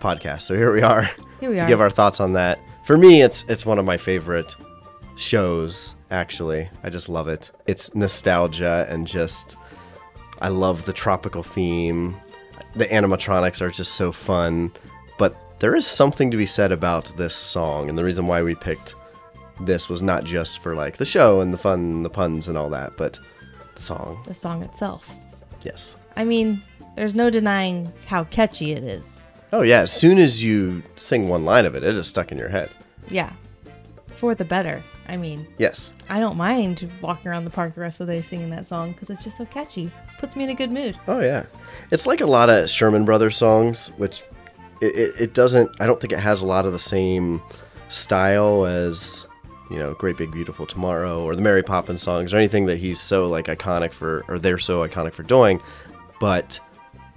[0.00, 0.42] podcast.
[0.42, 1.68] So here we are Here we to are.
[1.68, 2.60] give our thoughts on that.
[2.84, 4.54] For me, it's it's one of my favorite
[5.16, 5.94] shows.
[6.10, 7.50] Actually, I just love it.
[7.66, 9.56] It's nostalgia and just
[10.40, 12.14] I love the tropical theme.
[12.74, 14.70] The animatronics are just so fun,
[15.18, 18.54] but there is something to be said about this song, and the reason why we
[18.54, 18.94] picked
[19.62, 22.58] this was not just for like the show and the fun, and the puns and
[22.58, 23.18] all that, but
[23.76, 24.22] the song.
[24.26, 25.10] The song itself.
[25.62, 25.96] Yes.
[26.16, 26.62] I mean,
[26.96, 29.23] there's no denying how catchy it is.
[29.54, 32.38] Oh yeah, as soon as you sing one line of it, it is stuck in
[32.38, 32.68] your head.
[33.08, 33.32] Yeah.
[34.16, 34.82] For the better.
[35.06, 35.94] I mean, Yes.
[36.08, 38.90] I don't mind walking around the park the rest of the day singing that song
[38.90, 39.92] because it's just so catchy.
[40.18, 40.98] Puts me in a good mood.
[41.06, 41.46] Oh yeah,
[41.92, 44.24] it's like a lot of Sherman Brothers songs, which
[44.80, 45.70] it, it, it doesn't.
[45.80, 47.40] I don't think it has a lot of the same
[47.90, 49.24] style as
[49.70, 53.00] you know, Great Big Beautiful Tomorrow or the Mary Poppins songs or anything that he's
[53.00, 55.62] so like iconic for, or they're so iconic for doing,
[56.18, 56.58] but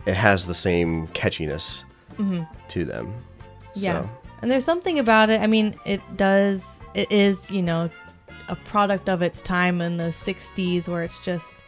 [0.05, 1.83] it has the same catchiness
[2.17, 2.47] Mhm.
[2.69, 3.13] to them.
[3.75, 4.01] Yeah.
[4.01, 4.09] So,
[4.41, 5.41] And there's something about it.
[5.41, 7.89] I mean, it does, it is, you know,
[8.49, 11.63] a product of its time in the 60s where it's just,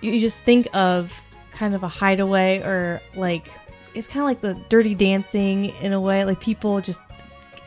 [0.00, 1.12] you just think of
[1.50, 3.48] kind of a hideaway or like,
[3.94, 6.24] it's kind of like the dirty dancing in a way.
[6.24, 7.02] Like people just,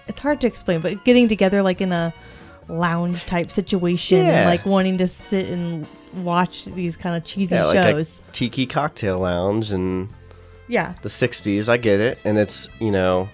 [0.07, 2.13] it's hard to explain, but getting together like in a
[2.67, 4.45] lounge type situation and Yeah.
[4.47, 5.87] like wanting to sit and
[6.23, 8.19] watch these kind of cheesy yeah, like shows.
[8.31, 10.09] tiki cocktail lounge and
[10.67, 10.95] Yeah.
[11.01, 13.29] the 60s i get it and it's you know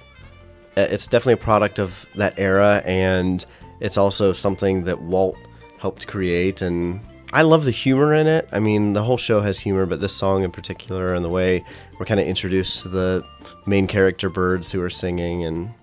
[0.77, 3.45] uh, it's definitely a product of that era and
[3.79, 5.37] it's also something that walt
[5.79, 6.99] helped create and
[7.33, 10.13] i love the humor in it i mean the whole show has humor but this
[10.13, 11.63] song in particular and the way
[11.99, 13.25] we're kind of introduced to the
[13.65, 15.73] main character birds who are singing and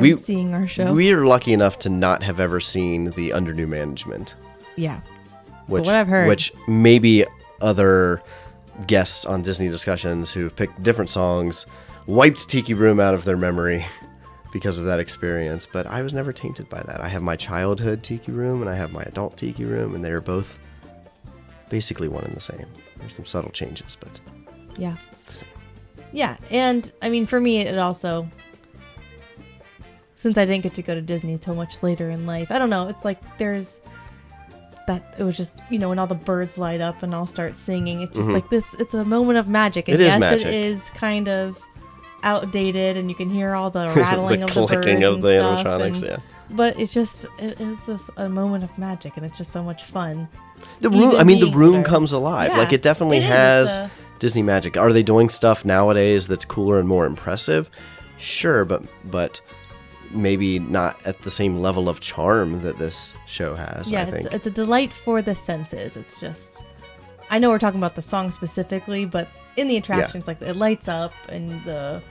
[0.00, 0.94] we, seeing our show.
[0.94, 4.34] we are lucky enough to not have ever seen the under new management
[4.76, 5.00] yeah.
[5.66, 6.28] which what I've heard.
[6.28, 7.26] which maybe
[7.60, 8.22] other
[8.86, 11.66] guests on Disney discussions who picked different songs
[12.06, 13.84] wiped Tiki Room out of their memory
[14.52, 15.66] because of that experience.
[15.70, 17.00] But I was never tainted by that.
[17.00, 20.10] I have my childhood Tiki Room and I have my adult Tiki Room, and they
[20.10, 20.58] are both
[21.70, 22.66] basically one and the same.
[22.98, 24.20] There's some subtle changes, but
[24.76, 24.96] Yeah.
[26.14, 28.28] Yeah, and I mean, for me, it also,
[30.14, 32.68] since I didn't get to go to Disney until much later in life, I don't
[32.68, 32.88] know.
[32.88, 33.80] It's like there's
[34.86, 37.56] that it was just you know when all the birds light up and all start
[37.56, 38.02] singing.
[38.02, 38.34] It's just Mhm.
[38.34, 38.74] like this.
[38.78, 39.88] It's a moment of magic.
[39.88, 40.46] And It is yes, magic.
[40.48, 41.56] it is kind of
[42.24, 45.36] outdated, and you can hear all the The rattling of the birds of and the
[45.38, 46.16] stuff, animatronics, and- yeah.
[46.50, 49.84] But it's just it is this a moment of magic, and it's just so much
[49.84, 50.28] fun.
[50.80, 51.82] The room, Even I mean, the room there.
[51.84, 52.50] comes alive.
[52.52, 54.76] Yeah, like it definitely it has a- Disney magic.
[54.76, 57.70] Are they doing stuff nowadays that's cooler and more impressive?
[58.18, 59.40] Sure, but but
[60.12, 63.90] maybe not at the same level of charm that this show has.
[63.90, 65.96] yeah, I it's, it's a delight for the senses.
[65.96, 66.62] It's just,
[67.30, 70.88] I know we're talking about the song specifically, but in the attractions, like it lights
[70.88, 72.02] up and the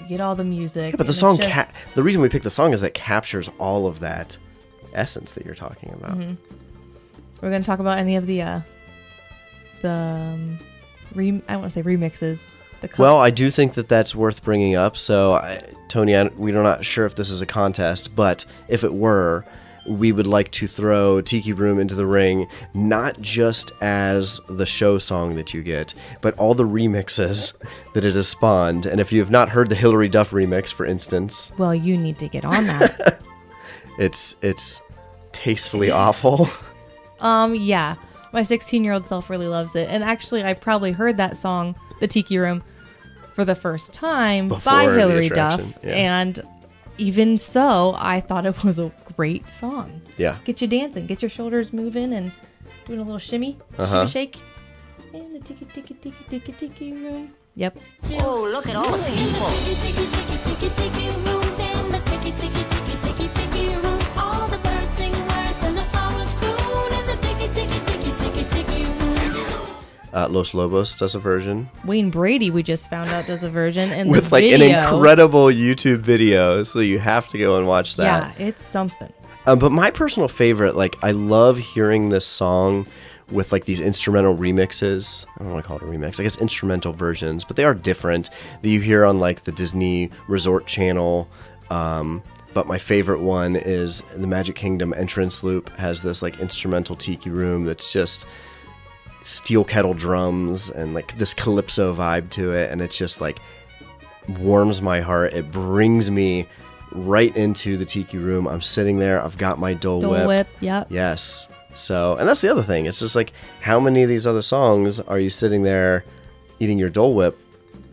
[0.00, 0.92] you get all the music.
[0.92, 2.94] Yeah, but the song, just- ca- the reason we picked the song is that it
[2.94, 4.36] captures all of that
[4.94, 6.18] essence that you're talking about.
[6.18, 6.36] Mhm.
[7.40, 8.60] We're gonna talk about any of the uh,
[9.82, 10.58] the um,
[11.14, 12.42] re- I want to say remixes.
[12.98, 14.96] Well, I do think that that's worth bringing up.
[14.96, 18.92] So, I, Tony, I, we're not sure if this is a contest, but if it
[18.92, 19.44] were,
[19.88, 24.98] we would like to throw Tiki Room into the ring, not just as the show
[24.98, 27.54] song that you get, but all the remixes
[27.94, 28.86] that it has spawned.
[28.86, 32.18] And if you have not heard the Hilary Duff remix, for instance, well, you need
[32.18, 33.20] to get on that.
[33.98, 34.82] it's it's
[35.32, 36.48] tastefully awful.
[37.20, 37.96] Um, yeah.
[38.32, 39.88] My 16 year old self really loves it.
[39.88, 42.62] And actually, I probably heard that song, The Tiki Room,
[43.34, 45.62] for the first time by Before the Hilary Duff.
[45.82, 45.90] yeah.
[45.94, 46.40] And
[46.98, 50.00] even so, I thought it was a great song.
[50.16, 50.38] Yeah.
[50.44, 52.32] Get you dancing, get your shoulders moving, and
[52.86, 54.06] doing a little shimmy, Uh-huh.
[54.06, 54.40] shimmy shake.
[55.12, 57.32] In the tiki tiki tiki tiki tiki room.
[57.54, 57.78] Yep.
[58.20, 60.58] Oh, look at all the people.
[70.12, 73.90] Uh, Los Lobos does a version Wayne Brady, we just found out, does a version.
[73.90, 78.38] And with like an incredible YouTube video, so you have to go and watch that.
[78.38, 79.12] Yeah, it's something.
[79.46, 82.86] Um, but my personal favorite, like, I love hearing this song
[83.30, 85.26] with like these instrumental remixes.
[85.36, 86.18] I don't want to call it a remix.
[86.18, 88.30] I guess instrumental versions, but they are different
[88.62, 91.28] that you hear on like the Disney Resort channel.
[91.70, 92.22] Um,
[92.54, 97.30] but my favorite one is the Magic Kingdom entrance loop has this like instrumental tiki
[97.30, 98.26] room that's just
[99.28, 103.38] steel kettle drums and like this calypso vibe to it, and it's just like
[104.40, 105.32] warms my heart.
[105.32, 106.46] It brings me
[106.92, 108.48] right into the tiki room.
[108.48, 109.22] I'm sitting there.
[109.22, 110.26] I've got my Dole, Dole Whip.
[110.26, 110.86] Whip, yep.
[110.90, 111.48] Yes.
[111.74, 112.86] So, and that's the other thing.
[112.86, 116.04] It's just like how many of these other songs are you sitting there
[116.58, 117.38] eating your Dole Whip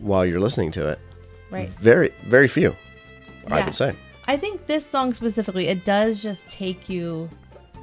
[0.00, 0.98] while you're listening to it?
[1.50, 1.68] Right.
[1.70, 2.74] Very, very few.
[3.48, 3.94] I would say.
[4.26, 7.28] I think this song specifically, it does just take you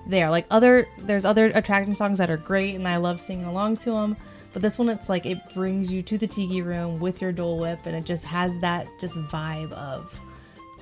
[0.08, 0.30] there.
[0.30, 3.92] Like other, there's other attraction songs that are great, and I love singing along to
[3.92, 4.18] them.
[4.54, 7.58] But this one, it's like it brings you to the tiki room with your Dole
[7.60, 10.20] Whip, and it just has that just vibe of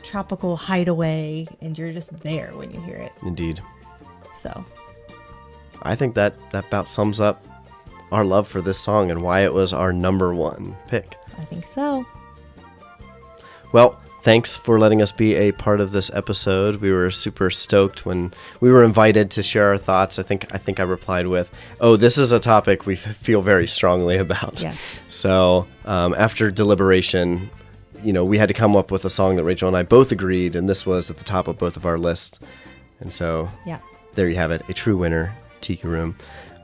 [0.04, 3.14] tropical hideaway, and you're just there when you hear it.
[3.24, 3.62] Indeed.
[4.38, 4.66] So
[5.84, 7.46] I think that that about sums up
[8.12, 11.16] our love for this song and why it was our number one pick.
[11.38, 12.06] I think so.
[13.72, 16.78] Well, thanks for letting us be a part of this episode.
[16.78, 20.20] We were super stoked when we were invited to share our thoughts.
[20.20, 23.68] I think I think I replied with, "Oh, this is a topic we feel very
[23.68, 24.78] strongly about." Yes.
[25.10, 27.50] So um, after deliberation,
[28.04, 30.12] you know, we had to come up with a song that Rachel and I both
[30.12, 32.40] agreed, and this was at the top of both of our lists.
[33.00, 33.80] And so, Yeah.
[34.16, 36.16] there you have it, a true winner, Tiki Room.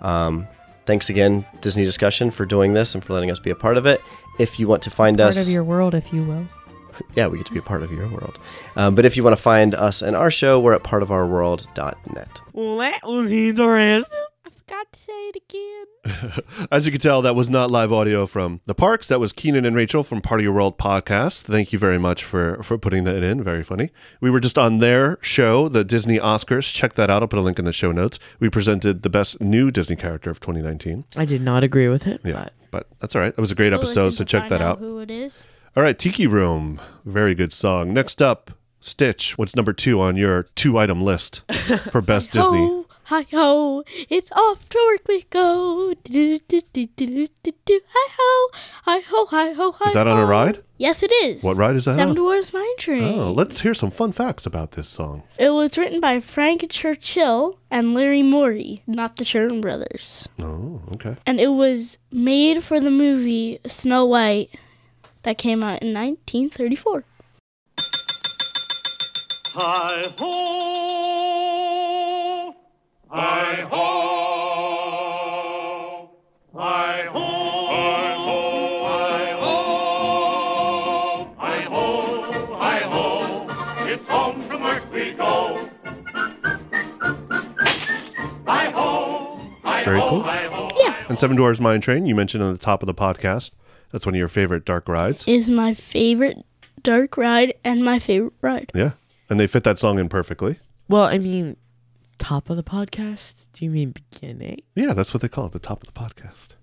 [0.01, 0.47] Um,
[0.85, 3.85] thanks again, Disney Discussion, for doing this and for letting us be a part of
[3.87, 4.01] it.
[4.37, 6.47] If you want to find Part us, of your world, if you will.
[7.15, 8.37] Yeah, we get to be a part of your world.
[8.75, 12.41] Um, but if you want to find us and our show, we're at partofourworld.net.
[12.53, 14.19] Well, that was interesting.
[14.45, 16.43] I Got to say it again.
[16.71, 19.07] As you can tell, that was not live audio from the parks.
[19.07, 21.43] That was Keenan and Rachel from Part of Your World podcast.
[21.43, 23.41] Thank you very much for for putting that in.
[23.41, 23.91] Very funny.
[24.19, 26.71] We were just on their show, the Disney Oscars.
[26.73, 27.21] Check that out.
[27.21, 28.19] I'll put a link in the show notes.
[28.41, 31.05] We presented the best new Disney character of 2019.
[31.15, 32.19] I did not agree with it.
[32.25, 33.33] Yeah, but that's all right.
[33.37, 34.79] It was a great We'll episode, listen so to check find that out out.
[34.79, 35.43] Who it is?
[35.77, 36.81] All right, Tiki Room.
[37.05, 37.93] Very good song.
[37.93, 39.37] Next up, Stitch.
[39.37, 41.43] What's number two on your two item list
[41.91, 42.65] for best Disney?
[42.65, 45.93] Ho, hi ho, it's off to work we go.
[46.03, 47.81] Do, do, do, do, do, do, do.
[47.93, 48.49] Hi ho,
[48.85, 50.63] hi ho, hi ho, hi Is that on a ride?
[50.79, 51.43] Yes, it is.
[51.43, 52.15] What ride is that Seven on?
[52.15, 53.03] Dwarfs Mine Train.
[53.03, 55.21] Oh, let's hear some fun facts about this song.
[55.37, 60.27] It was written by Frank Churchill and Larry Morey, not the Sherman brothers.
[60.39, 61.17] Oh, okay.
[61.27, 64.49] And it was made for the movie Snow White
[65.27, 67.03] that came out in 1934.
[69.49, 70.33] Hi ho,
[73.09, 73.87] hi ho,
[76.55, 83.85] hi ho, hi ho, hi ho, hi ho.
[83.85, 85.69] It's home from work we go.
[88.45, 90.21] Hi ho, hi Very ho, cool.
[90.21, 90.69] hi ho.
[90.77, 90.95] Yeah.
[91.09, 93.51] And Seven Dwarfs Mine Train, you mentioned on the top of the podcast.
[93.91, 95.27] That's one of your favorite dark rides.
[95.27, 96.37] Is my favorite
[96.83, 98.71] dark ride and my favorite ride.
[98.73, 98.91] Yeah.
[99.29, 100.59] And they fit that song in perfectly.
[100.89, 101.57] Well, I mean,
[102.17, 103.49] top of the podcast?
[103.53, 104.61] Do you mean beginning?
[104.75, 106.55] Yeah, that's what they call it, the top of the podcast.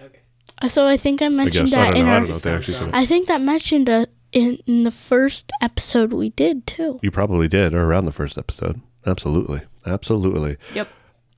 [0.00, 0.20] Okay.
[0.68, 1.68] So I think I mentioned.
[1.74, 2.10] I that don't in know.
[2.10, 2.20] I our.
[2.20, 2.94] don't know if they actually said it.
[2.94, 6.98] I think that mentioned uh, in, in the first episode we did too.
[7.02, 8.80] You probably did, or around the first episode.
[9.06, 9.60] Absolutely.
[9.86, 10.56] Absolutely.
[10.74, 10.88] Yep.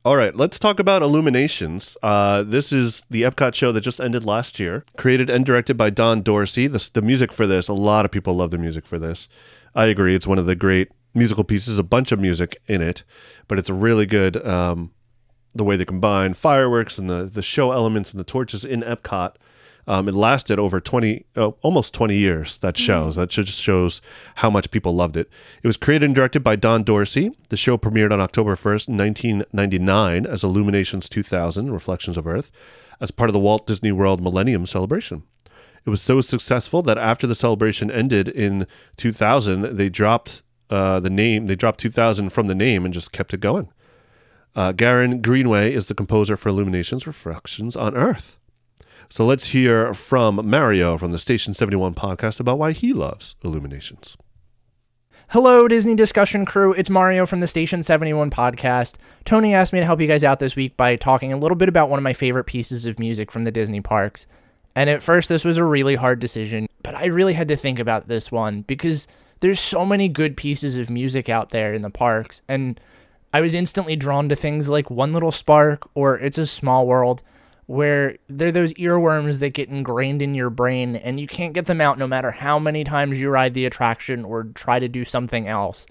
[0.09, 1.95] All right, let's talk about Illuminations.
[2.03, 5.91] Uh, this is the Epcot show that just ended last year, created and directed by
[5.91, 6.67] Don Dorsey.
[6.67, 9.29] The, the music for this, a lot of people love the music for this.
[9.75, 10.15] I agree.
[10.15, 13.05] It's one of the great musical pieces, a bunch of music in it,
[13.49, 14.43] but it's really good.
[14.47, 14.93] Um,
[15.55, 19.35] the way they combine fireworks and the, the show elements and the torches in Epcot.
[19.89, 23.17] Um, it lasted over 20, oh, almost 20 years, that shows.
[23.17, 24.03] That just shows
[24.35, 25.31] how much people loved it.
[25.63, 27.31] It was created and directed by Don Dorsey.
[27.49, 32.53] The show premiered on October 1st, 1999, as Illuminations 2000 Reflections of Earth,
[33.01, 35.23] as part of the Walt Disney World Millennium Celebration.
[35.87, 38.67] It was so successful that after the celebration ended in
[38.99, 43.33] 2000, they dropped uh, the name, they dropped 2000 from the name and just kept
[43.33, 43.73] it going.
[44.55, 48.38] Uh, Gavin Greenaway is the composer for Illuminations Reflections on Earth.
[49.11, 54.19] So let's hear from Mario from the Station 71 podcast about why he loves Illuminations.
[55.29, 56.75] Hello, Disney discussion crew.
[56.75, 58.97] It's Mario from the Station 71 podcast.
[59.25, 61.71] Tony asked me to help you guys out this week by talking a little bit
[61.71, 64.27] about one of my favorite pieces of music from the Disney parks.
[64.75, 67.79] And at first, this was a really hard decision, but I really had to think
[67.79, 69.09] about this one because
[69.41, 72.43] there's so many good pieces of music out there in the parks.
[72.47, 72.79] And
[73.33, 77.23] I was instantly drawn to things like One Little Spark or It's a Small World,
[77.69, 81.83] where they're those earworms that get ingrained in your brain and you can't get them
[81.83, 85.47] out no matter how many times you ride the attraction or try to do something
[85.47, 85.87] else.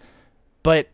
[0.63, 0.89] But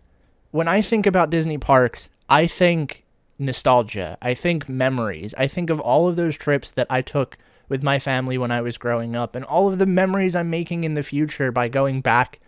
[0.52, 3.06] when I think about Disney parks, I think
[3.40, 4.18] nostalgia.
[4.22, 5.34] I think memories.
[5.38, 7.38] I think of all of those trips that I took
[7.70, 10.84] with my family when I was growing up and all of the memories I'm making
[10.84, 12.42] in the future by going back.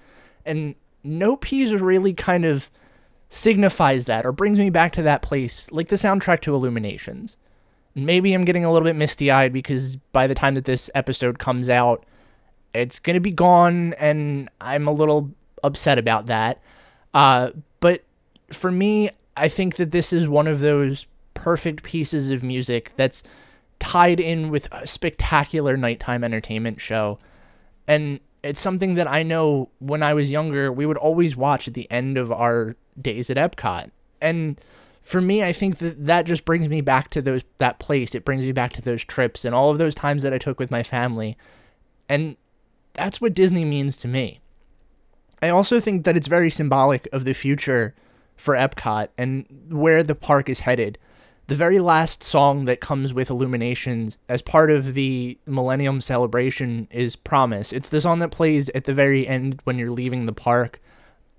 [0.45, 2.69] And no piece really kind of
[3.29, 7.37] signifies that or brings me back to that place, like the soundtrack to Illuminations.
[7.95, 11.39] Maybe I'm getting a little bit misty eyed because by the time that this episode
[11.39, 12.05] comes out,
[12.73, 15.31] it's going to be gone, and I'm a little
[15.63, 16.61] upset about that.
[17.13, 18.03] Uh, but
[18.51, 23.23] for me, I think that this is one of those perfect pieces of music that's
[23.79, 27.19] tied in with a spectacular nighttime entertainment show.
[27.87, 31.73] And it's something that I know when I was younger, we would always watch at
[31.73, 33.91] the end of our days at Epcot.
[34.21, 34.59] And
[35.05, 38.15] for me, I think that that just brings me back to those that place.
[38.15, 40.59] It brings me back to those trips and all of those times that I took
[40.59, 41.37] with my family.
[42.09, 42.37] And
[42.93, 44.39] that's what Disney means to me.
[45.43, 47.93] I also think that it's very symbolic of the future
[48.35, 50.97] for Epcot and where the park is headed.
[51.45, 57.15] The very last song that comes with Illuminations as part of the Millennium celebration is
[57.15, 57.73] Promise.
[57.73, 60.81] It's the song that plays at the very end when you're leaving the park.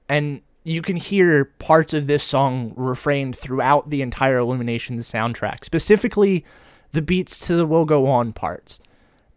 [0.08, 6.44] And you can hear parts of this song refrained throughout the entire Illuminations soundtrack, specifically
[6.92, 8.80] the beats to the Will Go On parts.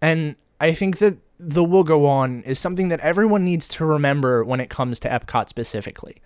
[0.02, 4.44] And I think that the Will Go On is something that everyone needs to remember
[4.44, 6.18] when it comes to Epcot specifically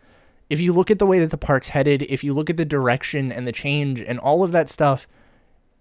[0.50, 2.66] if you look at the way that the park's headed, if you look at the
[2.66, 5.08] direction and the change and all of that stuff,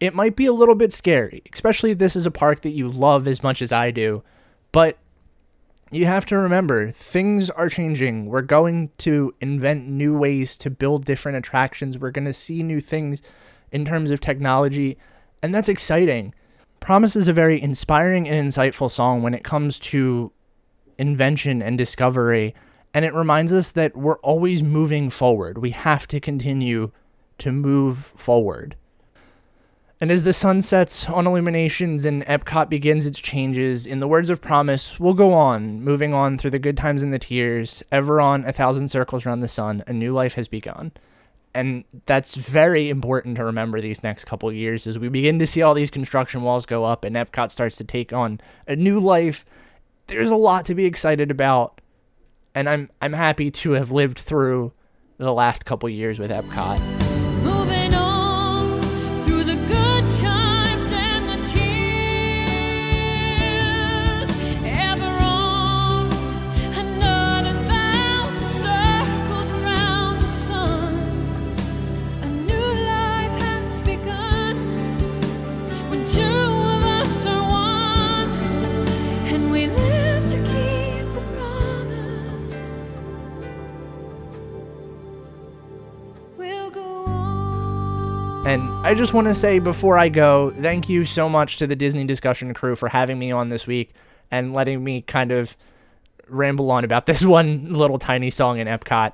[0.00, 2.90] it might be a little bit scary, especially if this is a park that you
[2.90, 4.22] love as much as I do.
[4.72, 4.96] But
[5.92, 8.26] you have to remember, things are changing.
[8.26, 11.98] We're going to invent new ways to build different attractions.
[11.98, 13.22] We're going to see new things
[13.70, 14.98] in terms of technology,
[15.42, 16.34] and that's exciting.
[16.80, 20.32] Promise is a very inspiring and insightful song when it comes to
[20.98, 22.54] invention and discovery
[22.94, 25.58] and it reminds us that we're always moving forward.
[25.58, 26.90] We have to continue
[27.38, 28.76] to move forward.
[30.02, 34.30] And as the sun sets on Illuminations and Epcot begins its changes, in the words
[34.30, 38.20] of promise, we'll go on, moving on through the good times and the tears, ever
[38.20, 40.90] on a thousand circles around the sun, a new life has begun.
[41.54, 45.62] And that's very important to remember these next couple years as we begin to see
[45.62, 49.44] all these construction walls go up and Epcot starts to take on a new life.
[50.08, 51.80] There's a lot to be excited about
[52.56, 54.72] and I'm I'm happy to have lived through
[55.18, 57.11] the last couple years with Epcot.
[60.20, 60.51] The
[88.44, 91.76] And I just want to say before I go, thank you so much to the
[91.76, 93.94] Disney discussion crew for having me on this week
[94.32, 95.56] and letting me kind of
[96.26, 99.12] ramble on about this one little tiny song in Epcot.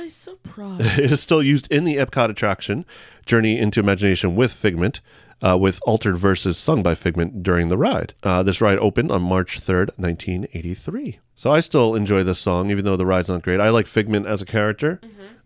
[0.59, 2.84] it is still used in the Epcot attraction,
[3.26, 5.01] Journey into Imagination with Figment,
[5.43, 8.14] uh, with altered verses sung by Figment during the ride.
[8.22, 11.18] Uh, this ride opened on March third, nineteen eighty-three.
[11.35, 13.61] So I still enjoy this song, even though the ride's not great.
[13.61, 15.01] I like Figment as a character.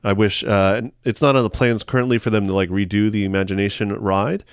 [0.05, 3.25] I wish uh, it's not on the plans currently for them to like redo the
[3.25, 4.45] Imagination ride,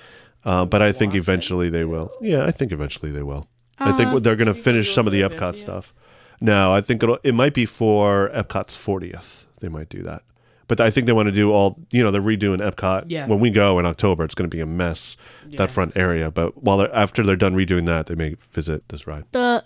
[0.44, 2.10] uh, but I think eventually they will.
[2.20, 3.48] Yeah, I think eventually they will.
[3.78, 5.94] I Uh, think they're going to finish some of the Epcot stuff.
[6.40, 9.44] No, I think it'll, it might be for Epcot's 40th.
[9.60, 10.22] They might do that.
[10.68, 13.04] But I think they want to do all, you know, they're redoing Epcot.
[13.08, 13.26] Yeah.
[13.26, 15.16] When we go in October, it's going to be a mess,
[15.48, 15.58] Yeah.
[15.58, 16.30] that front area.
[16.30, 19.24] But while they're, after they're done redoing that, they may visit this ride.
[19.32, 19.64] The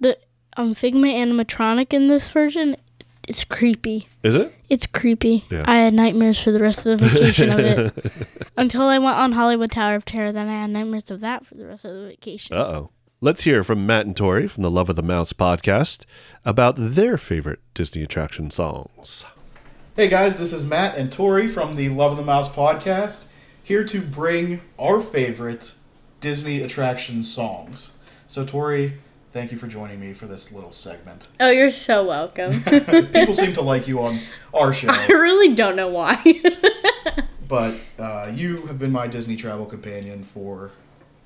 [0.00, 0.18] the
[0.58, 2.76] um Figment animatronic in this version,
[3.28, 4.08] it's creepy.
[4.22, 4.54] Is it?
[4.68, 5.44] It's creepy.
[5.50, 5.64] Yeah.
[5.66, 8.12] I had nightmares for the rest of the vacation of it.
[8.56, 11.54] Until I went on Hollywood Tower of Terror, then I had nightmares of that for
[11.54, 12.54] the rest of the vacation.
[12.56, 12.90] Uh oh.
[13.22, 16.04] Let's hear from Matt and Tori from the Love of the Mouse podcast
[16.44, 19.24] about their favorite Disney attraction songs.
[19.96, 23.24] Hey guys, this is Matt and Tori from the Love of the Mouse podcast,
[23.62, 25.72] here to bring our favorite
[26.20, 27.96] Disney attraction songs.
[28.26, 28.98] So, Tori,
[29.32, 31.28] thank you for joining me for this little segment.
[31.40, 32.62] Oh, you're so welcome.
[32.64, 34.20] People seem to like you on
[34.52, 36.42] our show, I really don't know why.
[37.48, 40.72] but uh, you have been my Disney travel companion for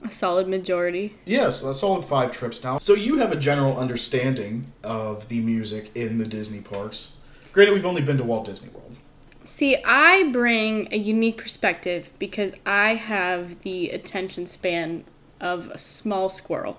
[0.05, 1.17] A solid majority.
[1.25, 2.79] Yes, a solid five trips now.
[2.79, 7.13] So you have a general understanding of the music in the Disney parks.
[7.53, 8.97] Granted, we've only been to Walt Disney World.
[9.45, 15.05] See, I bring a unique perspective because I have the attention span
[15.41, 16.79] of a small squirrel.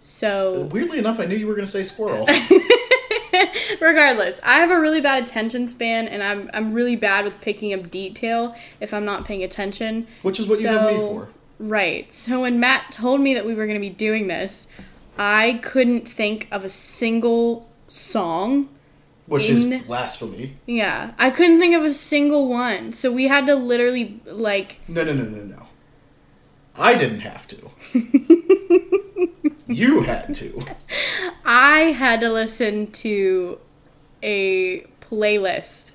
[0.00, 2.28] So, Weirdly enough, I knew you were going to say squirrel.
[3.80, 7.72] regardless, I have a really bad attention span and I'm I'm really bad with picking
[7.72, 10.06] up detail if I'm not paying attention.
[10.22, 11.28] Which is what you have me for.
[11.58, 12.12] Right.
[12.12, 14.68] So when Matt told me that we were going to be doing this,
[15.18, 18.70] I couldn't think of a single song
[19.28, 20.56] Which in- is blasphemy.
[20.66, 22.92] Yeah, I couldn't think of a single one.
[22.92, 25.62] So we had to literally like No, no, no, no, no.
[26.76, 27.70] I didn't have to.
[29.66, 30.62] you had to.
[31.44, 33.58] I had to listen to
[34.22, 35.92] a playlist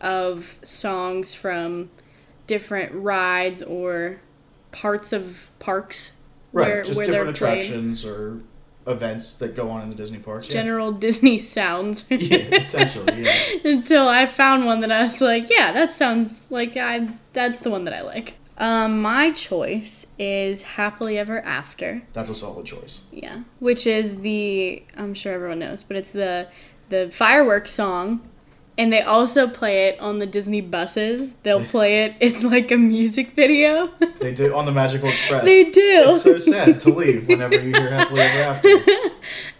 [0.00, 1.90] of songs from
[2.46, 4.20] different rides or
[4.72, 6.12] parts of parks
[6.52, 7.58] Right, where, just where different they're played.
[7.64, 8.40] attractions or
[8.86, 10.48] events that go on in the Disney parks.
[10.48, 10.54] Yeah.
[10.54, 12.04] General Disney sounds.
[12.10, 13.34] Yeah, essentially, yeah.
[13.64, 17.14] Until I found one that I was like, yeah, that sounds like I.
[17.32, 18.34] That's the one that I like.
[18.56, 22.02] Um, my choice is Happily Ever After.
[22.12, 23.02] That's a solid choice.
[23.10, 26.48] Yeah, which is the I'm sure everyone knows, but it's the
[26.88, 28.28] the fireworks song,
[28.76, 31.34] and they also play it on the Disney buses.
[31.42, 33.90] They'll play it in like a music video.
[34.18, 35.44] They do on the Magical Express.
[35.44, 36.04] They do.
[36.08, 38.68] It's so sad to leave whenever you hear Happily Ever After.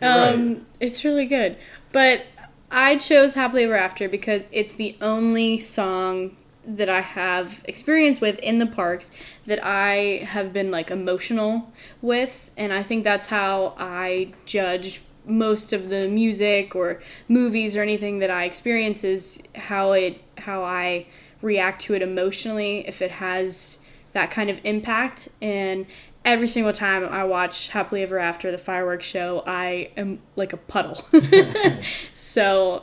[0.00, 1.56] Um, It's really good,
[1.92, 2.22] but
[2.70, 6.36] I chose Happily Ever After because it's the only song
[6.66, 9.10] that I have experience with in the parks
[9.44, 15.72] that I have been like emotional with, and I think that's how I judge most
[15.72, 21.06] of the music or movies or anything that I experience is how it how I
[21.42, 23.78] react to it emotionally if it has
[24.12, 25.28] that kind of impact.
[25.42, 25.86] And
[26.24, 30.58] every single time I watch Happily Ever After the fireworks show I am like a
[30.58, 31.06] puddle.
[32.14, 32.82] So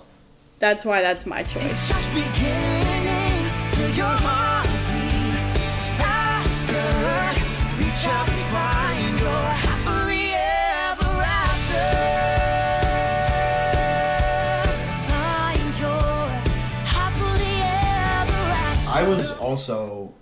[0.59, 1.87] that's why that's my choice.
[1.87, 2.09] Just
[19.01, 20.13] I was also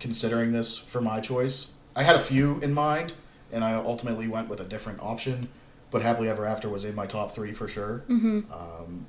[0.00, 1.68] considering this for my choice.
[1.96, 3.14] I had a few in mind,
[3.50, 5.48] and I ultimately went with a different option.
[5.90, 8.04] But Happily Ever After was in my top three for sure.
[8.06, 8.44] Mhm.
[8.52, 9.06] Um,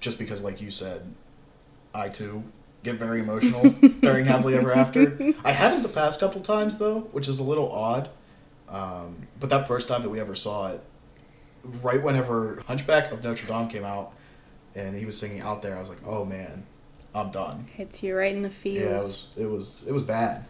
[0.00, 1.14] just because, like you said,
[1.94, 2.44] I too
[2.82, 3.70] get very emotional
[4.02, 5.18] during Happily Ever After.
[5.44, 8.10] I haven't the past couple times though, which is a little odd.
[8.68, 10.84] Um, but that first time that we ever saw it,
[11.64, 14.12] right whenever Hunchback of Notre Dame came out,
[14.74, 16.66] and he was singing out there, I was like, oh man,
[17.18, 17.66] I'm done.
[17.74, 20.46] hits you right in the feels Yeah, it was it was it was bad,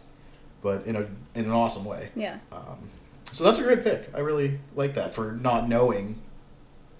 [0.61, 2.09] but in a in an awesome way.
[2.15, 2.37] Yeah.
[2.51, 2.89] Um,
[3.31, 4.09] so that's a great pick.
[4.15, 6.21] I really like that for not knowing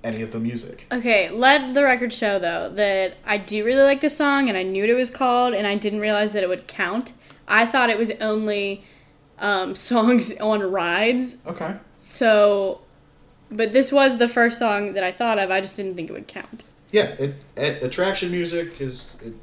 [0.04, 0.88] any of the music.
[0.92, 4.64] Okay, let the record show though that I do really like the song and I
[4.64, 7.14] knew what it was called and I didn't realize that it would count.
[7.48, 8.84] I thought it was only
[9.40, 11.38] um, songs on rides.
[11.46, 11.76] Okay.
[11.98, 12.82] So,
[13.52, 15.52] but this was the first song that I thought of.
[15.52, 16.64] I just didn't think it would count.
[16.92, 19.34] Yeah, it, it attraction music is it,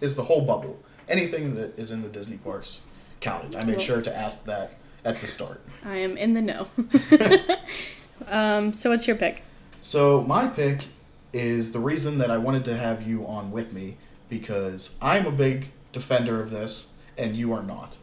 [0.00, 0.78] is the whole bubble.
[1.08, 2.82] Anything that is in the Disney parks
[3.20, 3.54] counted.
[3.54, 4.74] I made sure to ask that
[5.04, 5.60] at the start.
[5.84, 6.68] I am in the know.
[8.28, 9.42] um, so what's your pick?
[9.80, 10.86] So my pick
[11.32, 13.96] is the reason that I wanted to have you on with me
[14.28, 17.98] because I'm a big defender of this and you are not.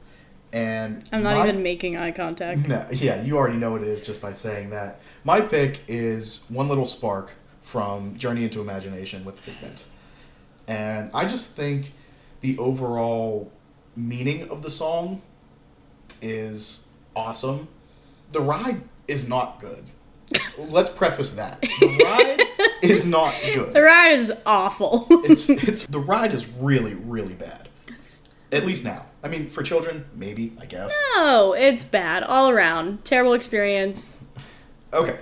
[0.53, 2.67] And I'm not my- even making eye contact.
[2.67, 4.99] No, yeah, you already know what it is just by saying that.
[5.23, 9.85] My pick is One Little Spark from Journey into Imagination with Figment.
[10.67, 11.93] And I just think
[12.41, 13.51] the overall
[13.95, 15.21] meaning of the song
[16.21, 17.67] is awesome.
[18.31, 19.85] The ride is not good.
[20.57, 21.61] Let's preface that.
[21.61, 22.41] The ride
[22.81, 23.73] is not good.
[23.73, 25.07] The ride is awful.
[25.25, 27.69] It's it's the ride is really really bad.
[28.51, 29.07] At least now.
[29.23, 30.93] I mean, for children, maybe I guess.
[31.15, 33.03] no, it's bad all around.
[33.03, 34.19] Terrible experience.
[34.93, 35.19] Okay.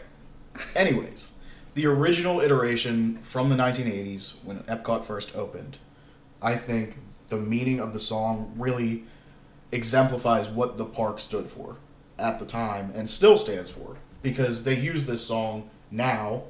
[0.75, 1.31] Anyways,
[1.73, 5.77] the original iteration from the 1980s when Epcot first opened,
[6.41, 6.97] I think
[7.29, 9.03] the meaning of the song really
[9.71, 11.77] exemplifies what the park stood for
[12.19, 16.43] at the time and still stands for because they use this song now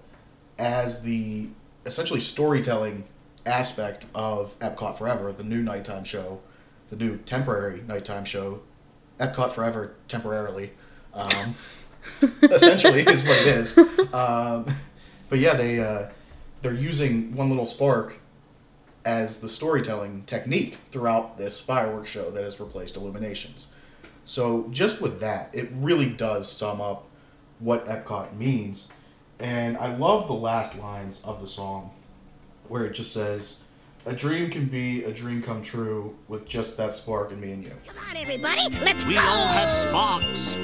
[0.60, 1.50] as the
[1.86, 3.06] essentially storytelling
[3.46, 6.42] aspect of Epcot Forever, the new nighttime show,
[6.90, 8.62] the new temporary nighttime show,
[9.20, 10.72] Epcot Forever temporarily.
[11.14, 11.56] Um,
[12.42, 13.78] essentially is what it is.
[14.14, 14.66] Um,
[15.30, 16.10] but yeah, they uh,
[16.62, 18.20] they're using one little spark
[19.06, 23.68] as the storytelling technique throughout this fireworks show that has replaced Illuminations.
[24.26, 27.08] So just with that, it really does sum up
[27.60, 28.90] what Epcot means.
[29.40, 31.92] And I love the last lines of the song
[32.70, 33.64] where it just says,
[34.06, 37.64] A dream can be a dream come true with just that spark in me and
[37.64, 37.74] you.
[37.86, 39.20] Come on, everybody, let's We go.
[39.20, 40.56] all have sparks,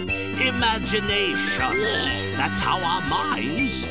[0.41, 2.37] imagination.
[2.37, 3.85] That's how our minds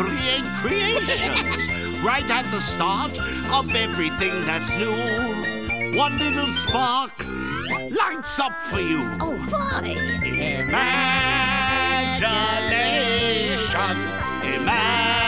[0.00, 2.00] create creations.
[2.10, 3.18] right at the start
[3.52, 4.90] of everything that's new,
[5.96, 7.12] one little spark
[7.90, 9.00] lights up for you.
[9.20, 9.90] Oh boy!
[10.24, 11.06] Imagination,
[14.56, 15.20] imagination.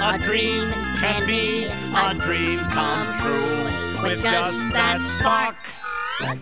[0.00, 3.68] A dream can be a dream come true
[4.02, 5.56] with just that spark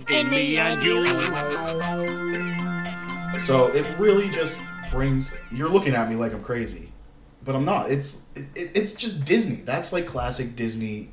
[0.08, 1.02] in me and you.
[3.40, 5.36] So it really just brings.
[5.52, 6.90] You're looking at me like I'm crazy,
[7.44, 7.90] but I'm not.
[7.90, 9.56] It's it, it- it's just Disney.
[9.56, 11.10] That's like classic Disney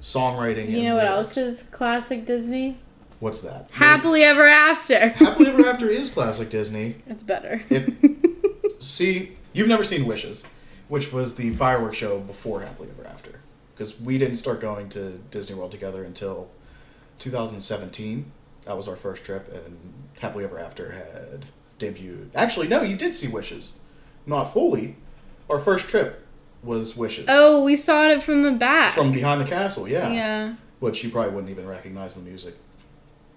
[0.00, 0.70] songwriting.
[0.70, 1.36] You know what lyrics.
[1.36, 2.78] else is classic Disney?
[3.20, 3.66] What's that?
[3.72, 5.08] Happily Ever After.
[5.08, 6.96] Happily Ever After is classic Disney.
[7.08, 7.62] It's better.
[8.78, 10.44] See, you've never seen Wishes,
[10.86, 13.40] which was the fireworks show before Happily Ever After,
[13.74, 16.48] because we didn't start going to Disney World together until
[17.18, 18.30] 2017.
[18.66, 19.78] That was our first trip, and
[20.20, 21.46] Happily Ever After had
[21.78, 22.30] debuted.
[22.34, 23.72] Actually, no, you did see Wishes,
[24.26, 24.96] not fully.
[25.48, 26.26] Our first trip
[26.62, 28.92] was Wishes Oh, we saw it from the back.
[28.92, 29.88] from behind the castle.
[29.88, 30.54] Yeah, Yeah.
[30.80, 32.54] Which you probably wouldn't even recognize the music,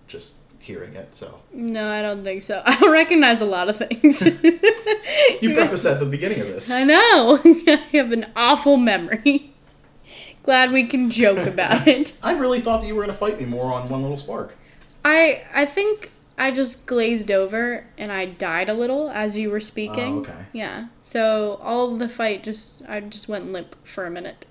[0.08, 1.16] just hearing it.
[1.16, 2.62] So No, I don't think so.
[2.66, 4.22] I don't recognize a lot of things.
[5.42, 6.70] you prefaced that at the beginning of this.
[6.70, 7.40] I know.
[7.44, 9.54] I have an awful memory.
[10.44, 12.18] Glad we can joke about it.
[12.24, 14.56] I really thought that you were going to fight me more on One Little Spark.
[15.06, 16.11] I I think
[16.42, 20.16] I just glazed over and I died a little as you were speaking.
[20.16, 20.46] Oh, okay.
[20.54, 20.88] Yeah.
[21.00, 24.48] So all the fight just I just went limp for a minute.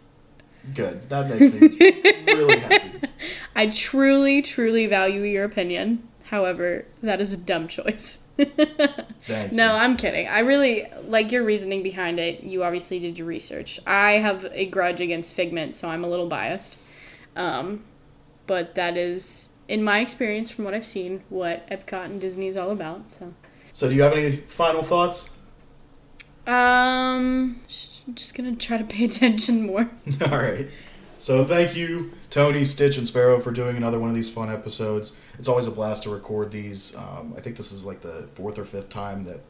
[0.73, 1.09] Good.
[1.09, 1.69] That makes me
[2.27, 3.09] really happy.
[3.57, 6.09] I truly, truly value your opinion.
[6.27, 8.23] However, that is a dumb choice.
[9.53, 10.27] No, I'm kidding.
[10.29, 12.43] I really like your reasoning behind it.
[12.43, 13.79] You obviously did your research.
[13.87, 16.79] I have a grudge against Figment, so I'm a little biased.
[17.37, 17.85] Um,
[18.47, 22.57] but that is, in my experience, from what I've seen, what Epcot and Disney is
[22.57, 23.13] all about.
[23.13, 23.33] So,
[23.73, 25.31] So, do you have any final thoughts?
[26.47, 29.89] um, just, just gonna try to pay attention more.
[30.23, 30.69] All right.
[31.19, 35.19] So, thank you, Tony, Stitch, and Sparrow, for doing another one of these fun episodes.
[35.39, 36.97] It's always a blast to record these.
[36.97, 39.41] Um, I think this is like the fourth or fifth time that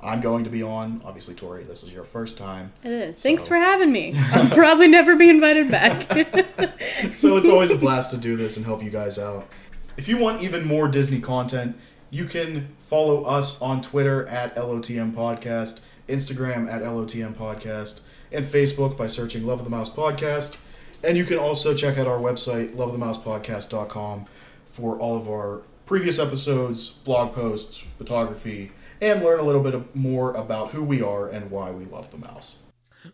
[0.00, 1.00] I'm going to be on.
[1.04, 2.72] Obviously, Tori, this is your first time.
[2.84, 3.18] It is.
[3.18, 4.12] Thanks for having me.
[4.32, 6.02] I'll probably never be invited back.
[7.12, 9.48] so it's always a blast to do this and help you guys out.
[9.96, 11.76] If you want even more Disney content,
[12.10, 18.96] you can follow us on Twitter at LOTM Podcast, Instagram at LOTM Podcast, and Facebook
[18.96, 20.56] by searching Love of the Mouse Podcast.
[21.02, 24.26] And you can also check out our website, loveofthemousepodcast.com,
[24.70, 28.70] for all of our previous episodes, blog posts, photography,
[29.00, 32.18] and learn a little bit more about who we are and why we love the
[32.18, 32.56] mouse.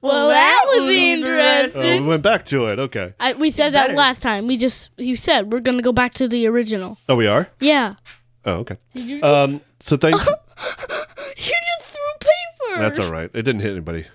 [0.01, 1.83] Well, that was interesting.
[1.83, 2.79] Oh, we went back to it.
[2.79, 3.15] Okay.
[3.21, 4.47] I, we said that last time.
[4.47, 6.99] We just you said we're gonna go back to the original.
[7.09, 7.49] Oh, we are.
[7.61, 7.95] Yeah.
[8.45, 8.77] Oh, okay.
[8.95, 9.61] Did you Um.
[9.81, 10.29] So thanks.
[11.37, 12.81] You just threw paper.
[12.81, 13.29] That's all right.
[13.35, 14.07] It didn't hit anybody.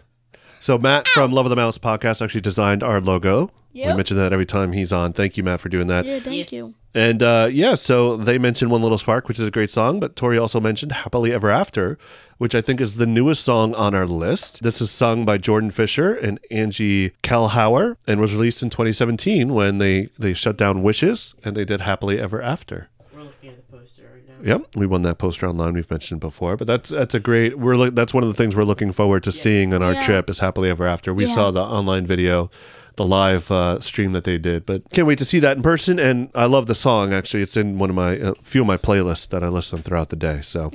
[0.60, 3.49] So Matt from Love of the Mouse podcast actually designed our logo.
[3.74, 3.97] We Yep.
[3.97, 5.14] mention that every time he's on.
[5.14, 6.03] Thank you, Matt, for doing that.
[6.05, 6.74] Yeah, thank you.
[6.95, 10.16] And uh, yeah, so they mentioned One Little Spark, which is a great song, but
[10.16, 11.97] Tori also mentioned Happily Ever After,
[12.39, 14.64] which I think is the newest song on our list.
[14.64, 19.78] This is sung by Jordan Fisher and Angie Keilhauer and was released in 2017 when
[19.78, 22.89] they, they shut down Wishes and they did Happily Ever After.
[23.14, 24.28] We're looking at the poster right now.
[24.43, 25.73] Yep, we won that poster online.
[25.73, 27.59] We've mentioned before, but that's that's a great.
[27.59, 30.01] We're look, that's one of the things we're looking forward to seeing on our Yeah.
[30.05, 31.13] trip is happily ever after.
[31.13, 31.35] We Yeah.
[31.35, 32.49] saw the online video,
[32.95, 35.99] the live uh, stream that they did, but can't wait to see that in person.
[35.99, 37.13] And I love the song.
[37.13, 40.09] Actually, it's in one of my a few of my playlists that I listen throughout
[40.09, 40.39] the day.
[40.41, 40.71] So,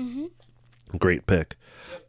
[0.99, 1.57] great pick.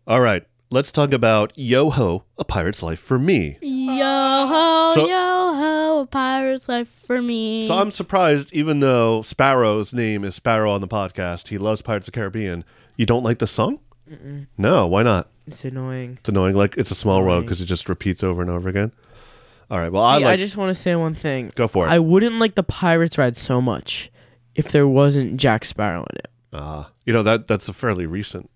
[0.08, 3.58] All right, let's talk about Yo Ho: A Pirate's Life for Me.
[3.62, 7.66] Yo ho, So- yo ho, a pirate's life for me.
[7.68, 12.08] So I'm surprised, even though Sparrow's name is Sparrow on the podcast, he loves Pirates
[12.08, 12.64] of the Caribbean.
[12.98, 13.80] You don't like the song?
[14.10, 14.48] Mm-mm.
[14.58, 15.30] No, why not?
[15.48, 16.18] It's annoying.
[16.20, 16.56] It's annoying.
[16.56, 17.46] Like it's a small road Annoying.
[17.46, 18.92] because it just repeats over and over again.
[19.70, 19.92] All right.
[19.92, 20.34] Well, I See, like.
[20.34, 21.52] I just want to say one thing.
[21.56, 21.90] Go for it.
[21.90, 24.12] I wouldn't like the Pirates ride so much
[24.54, 26.28] if there wasn't Jack Sparrow in it.
[26.54, 28.50] Ah, you know that that's a fairly recent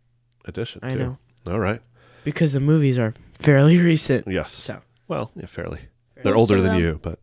[0.45, 0.81] addition.
[0.83, 0.97] I too.
[0.99, 1.17] know.
[1.47, 1.81] All right.
[2.23, 4.27] Because the movies are fairly recent.
[4.27, 4.51] Yes.
[4.51, 5.79] So Well, yeah, fairly.
[6.23, 7.19] They're older than them- you, but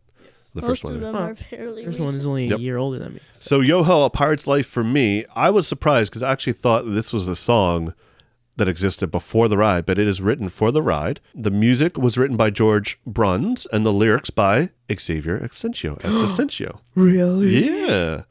[0.57, 0.99] the Most first of one.
[1.01, 2.29] them are fairly First one is recent.
[2.29, 2.59] only a Yep.
[2.59, 3.19] year older than me.
[3.39, 6.83] So Yo Ho, A Pirate's Life for me, I was surprised because I actually thought
[6.91, 7.93] this was a song
[8.57, 11.19] that existed before the ride, but it is written for the ride.
[11.35, 15.95] The music was written by George Bruns and the lyrics by Xavier Extensio.
[16.01, 16.79] Existentio.
[16.95, 17.69] Really?
[17.85, 18.23] Yeah.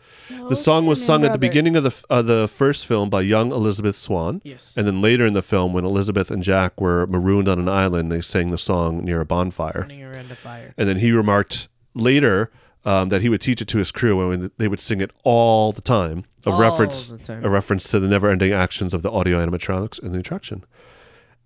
[0.49, 3.53] The song was sung at the beginning of the uh, the first film by young
[3.53, 4.41] Elizabeth Swann.
[4.45, 4.74] Yes.
[4.77, 8.11] And then later in the film, when Elizabeth and Jack were marooned on an island,
[8.11, 9.83] they sang the song near a bonfire.
[9.83, 10.74] Running around a fire.
[10.77, 12.51] And then he remarked later
[12.84, 15.72] um, that he would teach it to his crew, and they would sing it all
[15.72, 16.24] the time.
[16.44, 17.44] A All reference, the time.
[17.44, 20.64] a reference to the never-ending actions of the audio animatronics in the attraction.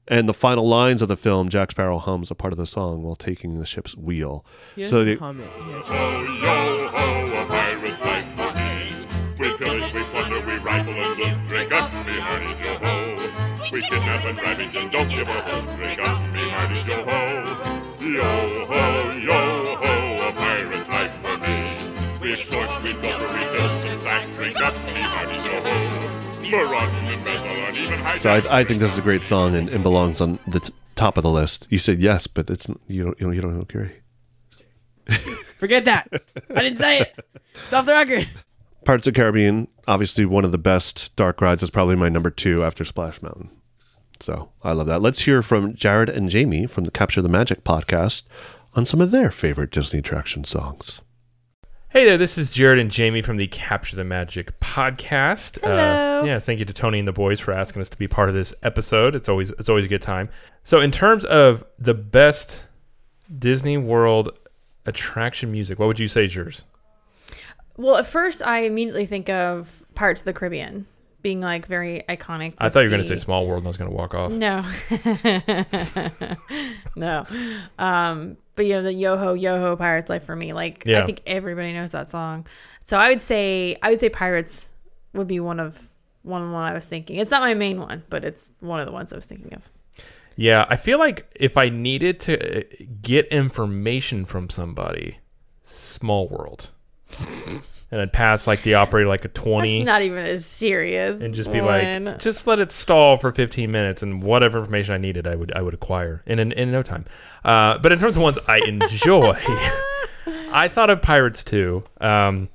[0.09, 3.03] And the final lines of the film, Jack Sparrow hums a part of the song
[3.05, 4.45] while taking the ship's wheel.
[4.77, 5.47] He so doesn't they, hum it.
[5.47, 9.07] He actually- Yo ho, a pirate's life for me.
[9.39, 11.47] We pillage, we plunder, we rifle and loot.
[11.47, 13.17] Drink up, me hearties, yo ho.
[13.73, 15.77] We kidnap and ravage and don't give a hoot.
[15.77, 17.21] Drink up, me hearties, yo ho.
[18.01, 19.70] Yo ho, yo
[22.41, 22.93] me
[25.01, 26.41] hearties, yo ho.
[26.51, 28.21] Maraud and embezzle and even hijack.
[28.21, 30.73] so I, I think this is a great song and, and belongs on the t-
[30.97, 31.69] top of the list.
[31.71, 33.93] You said yes, but it's you don't you know you don't agree.
[35.59, 36.09] Forget that.
[36.55, 37.15] I didn't say it.
[37.65, 38.29] It's off the record.
[38.85, 41.63] Pirates of the Caribbean, obviously one of the best dark rides.
[41.63, 43.51] is probably my number two after Splash Mountain.
[44.21, 45.03] So I love that.
[45.03, 48.25] Let's hear from Jared and Jamie from the Capture the Magic podcast
[48.75, 51.03] on some of their favorite Disney attraction songs.
[51.93, 55.59] Hey there, this is Jared and Jamie from the Capture the Magic podcast.
[55.61, 56.21] Hello.
[56.21, 58.29] Uh, yeah, thank you to Tony and the boys for asking us to be part
[58.29, 59.17] of this episode.
[59.17, 60.29] It's always it's always a good time.
[60.63, 62.63] So, in terms of the best
[63.37, 64.31] Disney World
[64.87, 66.63] attraction music, what would you say is yours?
[67.77, 70.87] Well, at first, I immediately think of Parts of the Caribbean
[71.23, 72.55] being like very iconic.
[72.59, 74.15] I thought you were going to say Small World, and I was going to walk
[74.15, 74.33] off.
[74.33, 74.63] No,
[76.97, 77.27] no.
[77.79, 81.03] Um, but yeah, the Yo Ho Yo Ho Pirates Life for me, like Yeah.
[81.03, 82.47] I think everybody knows that song.
[82.85, 84.71] So I would say I would say Pirates
[85.13, 85.89] would be one of
[86.23, 87.17] one one I was thinking.
[87.17, 89.63] It's not my main one, but it's one of the ones I was thinking of.
[90.37, 92.63] Yeah, I feel like if I needed to uh,
[93.03, 95.19] get information from somebody,
[95.63, 96.71] Small World,
[97.91, 99.83] and I'd pass like the operator like a twenty.
[99.85, 101.21] Not even as serious.
[101.21, 102.05] and just be one.
[102.05, 105.53] like, just let it stall for 15 minutes, and whatever information I needed, I would
[105.55, 107.05] I would acquire in in, in no time.
[107.45, 109.35] Uh, but in terms of ones I enjoy,
[110.53, 111.85] I thought of Pirates too.
[112.01, 112.49] Um,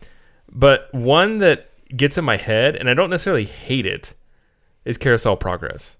[0.51, 4.13] but one that gets in my head, and I don't necessarily hate it,
[4.85, 5.97] is Carousel Progress.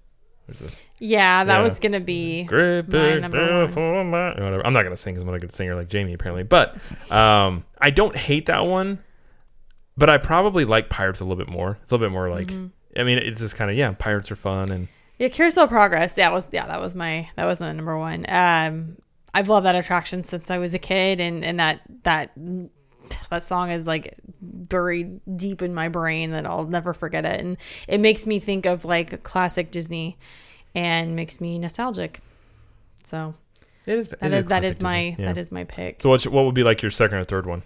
[1.00, 1.62] Yeah, that Yeah.
[1.62, 4.10] was gonna be Great my number one.
[4.10, 4.64] ma- whatever.
[4.64, 6.76] I'm not gonna sing because I'm not a good singer like Jamie apparently, but
[7.10, 9.00] um, I don't hate that one.
[9.98, 11.78] But I probably like Pirates a little bit more.
[11.82, 12.48] It's a little bit more like.
[12.48, 12.70] Mhm.
[12.98, 13.92] I mean, it's just kind of yeah.
[13.92, 14.88] Pirates are fun and
[15.18, 16.14] Yeah, Carousel Progress.
[16.16, 18.24] That was yeah, that was my that was my number one.
[18.28, 18.96] Um,
[19.34, 22.32] I've loved that attraction since I was a kid, and and that that
[23.30, 27.56] that song is like buried deep in my brain that I'll never forget it, and
[27.88, 30.16] it makes me think of like classic Disney,
[30.74, 32.20] and makes me nostalgic.
[33.04, 33.34] So
[33.86, 35.26] It is- that it is, is that is my yeah.
[35.26, 36.02] that is my pick.
[36.02, 37.62] So what's, what would be like your second or third one?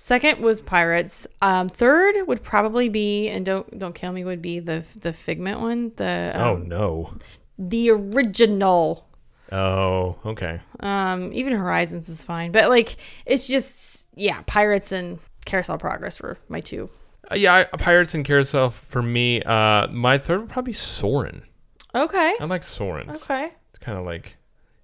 [0.00, 1.26] Second was Pirates.
[1.42, 5.58] Um, third would probably be, and don't don't kill me, would be the the Figment
[5.60, 5.90] one.
[5.96, 7.12] The oh um, no.
[7.58, 9.08] the original.
[9.50, 10.60] Oh okay.
[10.78, 12.94] Um, even Horizons was fine, but like
[13.26, 16.88] it's just yeah, Pirates and Carousel Progress were my two.
[17.28, 19.42] Uh, yeah, I, Pirates and Carousel for me.
[19.42, 21.42] Uh, my third would probably be Soarin'.
[21.92, 22.34] Okay.
[22.40, 23.20] I like Soarin's.
[23.24, 23.50] Okay.
[23.74, 24.36] It's kind of like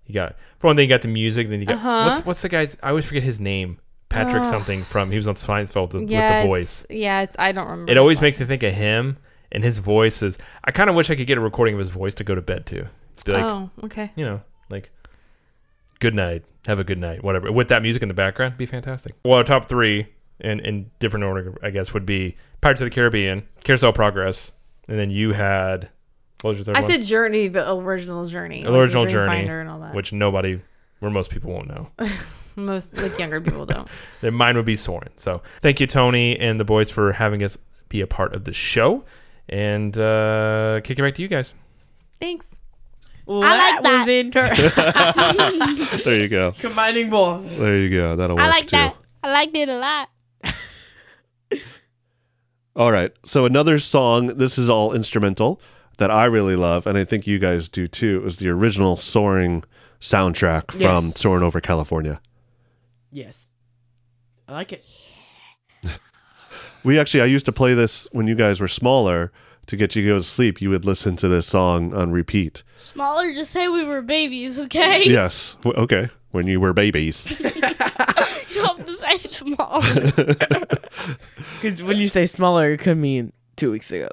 [0.06, 1.48] you got for one thing, you got the music.
[1.48, 2.08] Then you got Uh-huh.
[2.10, 2.76] what's what's the guy's?
[2.82, 3.78] I always forget his name.
[4.09, 4.46] Patrick Ugh.
[4.48, 6.86] something from he was on Seinfeld with, with the voice.
[6.88, 7.90] Yes, I don't remember.
[7.92, 9.16] It always makes me think of him
[9.50, 10.38] and his voice is.
[10.64, 12.42] I kind of wish I could get a recording of his voice to go to
[12.42, 12.88] bed to.
[13.24, 14.12] Be like, Oh, okay.
[14.16, 14.90] You know, like,
[15.98, 17.50] good night, have a good night, whatever.
[17.50, 19.14] With that music in the background, be fantastic.
[19.24, 20.09] Well, our top three
[20.40, 24.52] in in different order, I guess, would be Pirates of the Caribbean, Carousel Progress,
[24.88, 25.88] and then you had
[26.42, 26.90] what was your third I one?
[26.90, 29.94] said Journey, but original Journey, original Dream journey, Finder and all that.
[29.94, 30.61] which nobody,
[30.98, 31.90] where most people won't know.
[32.57, 33.88] Most like younger people don't.
[34.20, 35.16] Then mine would be Soarin'.
[35.16, 38.52] So thank you, Tony and the boys, for having us be a part of the
[38.52, 39.05] show.
[39.48, 41.52] And uh, kick it back to you guys.
[42.18, 42.61] Thanks.
[43.28, 43.32] I
[43.80, 43.82] like
[44.32, 45.86] that.
[45.96, 46.52] Was there you go.
[46.59, 47.44] Combining both.
[47.59, 48.16] There you go.
[48.16, 48.76] That'll work I like too.
[48.76, 48.96] that.
[49.22, 50.09] I liked it a lot.
[52.76, 53.12] All right.
[53.24, 54.26] So another song.
[54.38, 55.61] This is all instrumental
[55.98, 58.16] that I really love, and I think you guys do too.
[58.16, 59.62] It was the original "Soaring"
[60.00, 61.20] soundtrack from Yes.
[61.20, 62.20] "Soaring Over California."
[63.14, 63.46] Yes.
[64.48, 64.84] I like it.
[66.84, 69.32] We actually, I used to play this when you guys were smaller
[69.68, 70.60] to get you to go to sleep.
[70.60, 72.62] You would listen to this song on repeat.
[72.76, 75.02] Smaller, just say we were babies, okay?
[75.08, 75.56] Yes.
[75.62, 76.10] W- Okay.
[76.32, 77.24] When you were babies.
[77.40, 80.66] you don't have to say smaller.
[81.62, 84.08] Because when you say smaller, it could mean two weeks ago.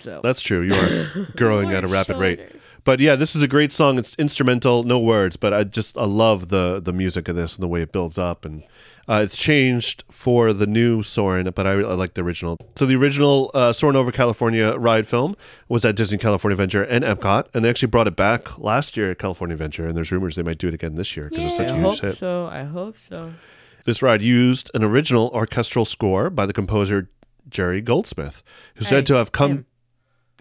[0.00, 0.62] So That's true.
[0.62, 2.40] You are growing at a rapid rate.
[2.84, 3.98] But yeah, this is a great song.
[3.98, 7.62] It's instrumental, no words, but I just I love the the music of this and
[7.62, 8.64] the way it builds up and
[9.08, 12.56] uh, it's changed for the new Soarin', but I, I like the original.
[12.76, 15.34] So the original uh, Soarin' over California ride film
[15.68, 19.10] was at Disney California Adventure and Epcot, and they actually brought it back last year
[19.10, 21.56] at California Adventure, and there's rumors they might do it again this year because it's
[21.56, 22.16] such a I huge hope hit.
[22.16, 22.46] so.
[22.46, 23.32] I hope so.
[23.84, 27.10] This ride used an original orchestral score by the composer
[27.48, 28.44] Jerry Goldsmith,
[28.76, 29.66] who's said to have come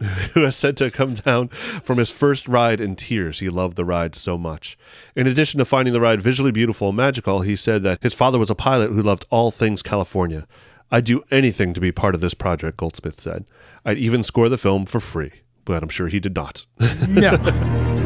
[0.34, 3.40] who has said to come down from his first ride in tears.
[3.40, 4.78] He loved the ride so much.
[5.16, 8.40] In addition to finding the ride visually beautiful and magical, he said that his father
[8.40, 10.48] was a pilot who loved all things California.
[10.92, 13.46] I'd do anything to be part of this project, Goldsmith said.
[13.86, 15.32] I'd even score the film for free,
[15.64, 16.66] but I'm sure he did not.
[17.08, 17.98] No.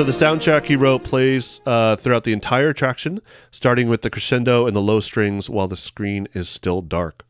[0.00, 3.20] So the soundtrack he wrote plays uh, throughout the entire attraction,
[3.50, 7.26] starting with the crescendo and the low strings while the screen is still dark.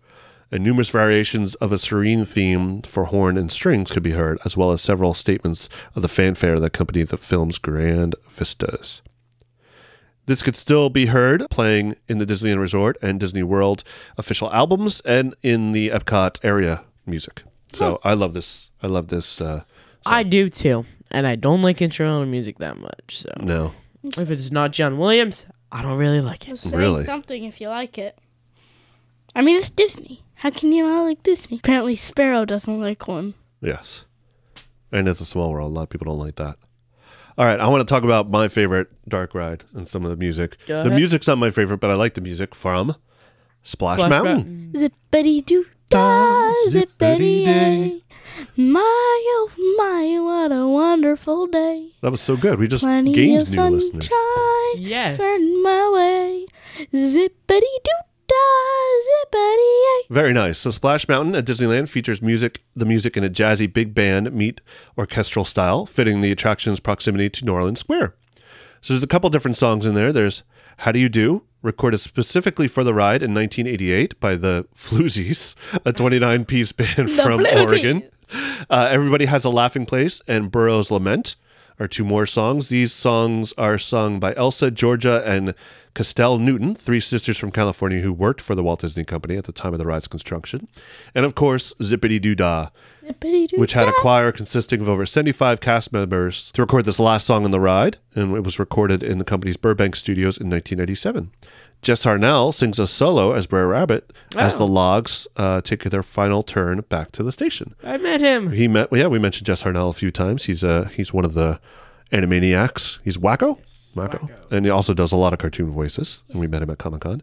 [0.53, 4.57] And numerous variations of a serene theme for horn and strings could be heard, as
[4.57, 9.03] well as several statements of the fanfare that accompany the film's grand vistas.
[10.27, 13.83] This could still be heard playing in the Disneyland Resort and Disney World
[14.17, 17.43] official albums and in the Epcot area music.
[17.73, 18.71] So I love this.
[18.81, 19.41] I love this.
[19.41, 19.65] Uh,
[20.07, 23.19] I do too, and I don't like instrumental music that much.
[23.19, 23.73] So no.
[24.03, 26.59] if it's not John Williams, I don't really like it.
[26.59, 28.19] Say something if you like it.
[29.35, 30.25] I mean, it's Disney.
[30.35, 31.59] How can you not like Disney?
[31.59, 33.35] Apparently, Sparrow doesn't like one.
[33.61, 34.05] Yes.
[34.91, 35.71] And it's a small world.
[35.71, 36.57] A lot of people don't like that.
[37.39, 40.17] All right, I want to talk about my favorite dark ride and some of the
[40.17, 40.59] music.
[40.67, 40.99] Go the ahead.
[40.99, 42.97] music's not my favorite, but I like the music from
[43.63, 44.73] Splash, Splash Mountain.
[44.75, 48.03] Zippity doo da, zippity day.
[48.57, 51.91] My oh my, what a wonderful day.
[52.03, 52.59] That was so good.
[52.59, 54.09] We just Plenty gained of new sunshine listeners.
[54.77, 55.19] Yes.
[55.19, 56.47] burning my way.
[56.93, 58.37] Zippity doo da,
[59.09, 60.59] zippity Very nice.
[60.59, 64.61] So Splash Mountain at Disneyland features music, the music in a jazzy big band meet
[64.97, 68.15] orchestral style, fitting the attraction's proximity to New Orleans Square.
[68.81, 70.13] So there's a couple different songs in there.
[70.13, 70.43] There's
[70.79, 75.93] How Do You Do, recorded specifically for the ride in 1988 by the Floozies, a
[75.93, 77.67] 29 piece band The from Floozies.
[77.67, 78.03] Oregon.
[78.69, 81.37] Uh, Everybody Has a Laughing Place and Burrow's Lament
[81.79, 82.69] are two more songs.
[82.69, 85.55] These songs are sung by Elsa, Georgia, and
[85.95, 89.53] Castell Newton, three sisters from California who worked for the Walt Disney Company at the
[89.53, 90.69] time of the ride's construction.
[91.15, 92.69] And of course, Zippity Doo Dah,
[93.57, 97.45] which had a choir consisting of over 75 cast members to record this last song
[97.45, 101.33] on the ride, and it was recorded in the company's Burbank studios in 1997.
[101.83, 104.59] Jess Harnell sings a solo as Brer Rabbit as Oh.
[104.59, 107.75] the logs uh, take their final turn back to the station.
[107.83, 108.53] I met him.
[108.53, 110.45] He met, well, yeah, we mentioned Jess Harnell a few times.
[110.45, 111.59] He's uh, he's one of the
[112.13, 113.01] Animaniacs.
[113.05, 113.59] He's Wakko,
[113.95, 116.23] Wakko, and he also does a lot of cartoon voices.
[116.29, 117.23] And we met him at Comic Con.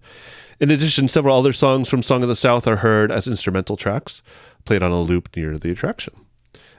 [0.60, 4.22] In addition, several other songs from Song of the South are heard as instrumental tracks,
[4.66, 6.14] played on a loop near the attraction.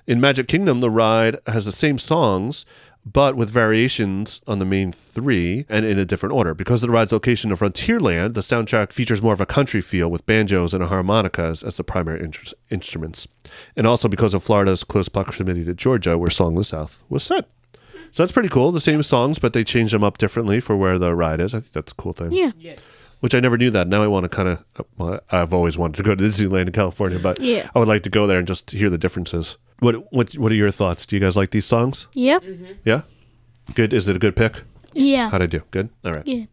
[0.07, 2.65] In Magic Kingdom, the ride has the same songs,
[3.05, 6.55] but with variations on the main three and in a different order.
[6.55, 10.11] Because of the ride's location of Frontierland, the soundtrack features more of a country feel
[10.11, 12.33] with banjos and harmonicas as the primary in-
[12.71, 13.27] instruments.
[13.77, 17.23] And also because of Florida's close proximity to Georgia, where Song of the South was
[17.23, 17.49] set.
[18.13, 18.73] So that's pretty cool.
[18.73, 21.55] The same songs, but they change them up differently for where the ride is.
[21.55, 22.33] I think that's a cool thing.
[22.33, 22.77] Yeah.
[23.21, 23.89] Which I never knew that.
[23.89, 24.65] Now I want to kind of,
[24.97, 27.69] well, I've always wanted to go to Disneyland in California, but Yeah.
[27.75, 29.57] I would like to go there and just hear the differences.
[29.81, 31.05] What what what are your thoughts?
[31.07, 32.07] Do you guys like these songs?
[32.15, 32.43] Yep.
[32.43, 32.73] Mm-hmm.
[32.85, 33.03] Yeah.
[33.75, 33.93] Good.
[33.93, 34.63] Is it a good pick?
[34.95, 35.31] Yeah.
[35.31, 35.63] How'd I do?
[35.71, 35.91] Good.
[36.05, 36.27] All right.
[36.27, 36.45] Yeah.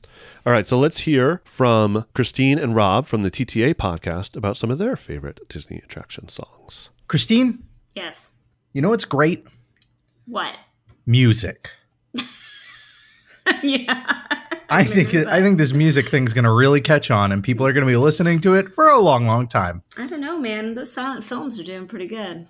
[0.45, 0.67] All right.
[0.67, 4.95] So let's hear from Christine and Rob from the TTA podcast about some of their
[4.95, 6.89] favorite Disney attraction songs.
[7.07, 7.63] Christine,
[7.95, 8.31] Yes.
[8.73, 9.45] you know what's great?
[10.25, 10.55] What?
[11.05, 11.69] Music.
[13.63, 14.05] yeah.
[14.69, 17.65] I think it, I think this music thing's going to really catch on, and people
[17.65, 19.83] are going to be listening to it for a long, long time.
[19.97, 20.73] I don't know, man.
[20.73, 22.47] Those silent films are doing pretty good.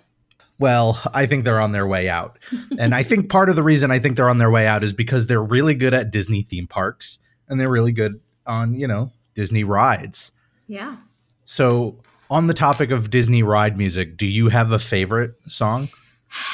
[0.58, 2.38] Well, I think they're on their way out,
[2.78, 4.92] and I think part of the reason I think they're on their way out is
[4.92, 9.12] because they're really good at Disney theme parks, and they're really good on you know
[9.34, 10.32] Disney rides.
[10.66, 10.96] Yeah.
[11.44, 12.00] So,
[12.30, 15.90] on the topic of Disney ride music, do you have a favorite song?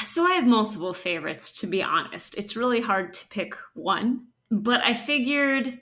[0.03, 2.37] So I have multiple favorites, to be honest.
[2.37, 4.27] It's really hard to pick one,
[4.61, 5.79] but I figured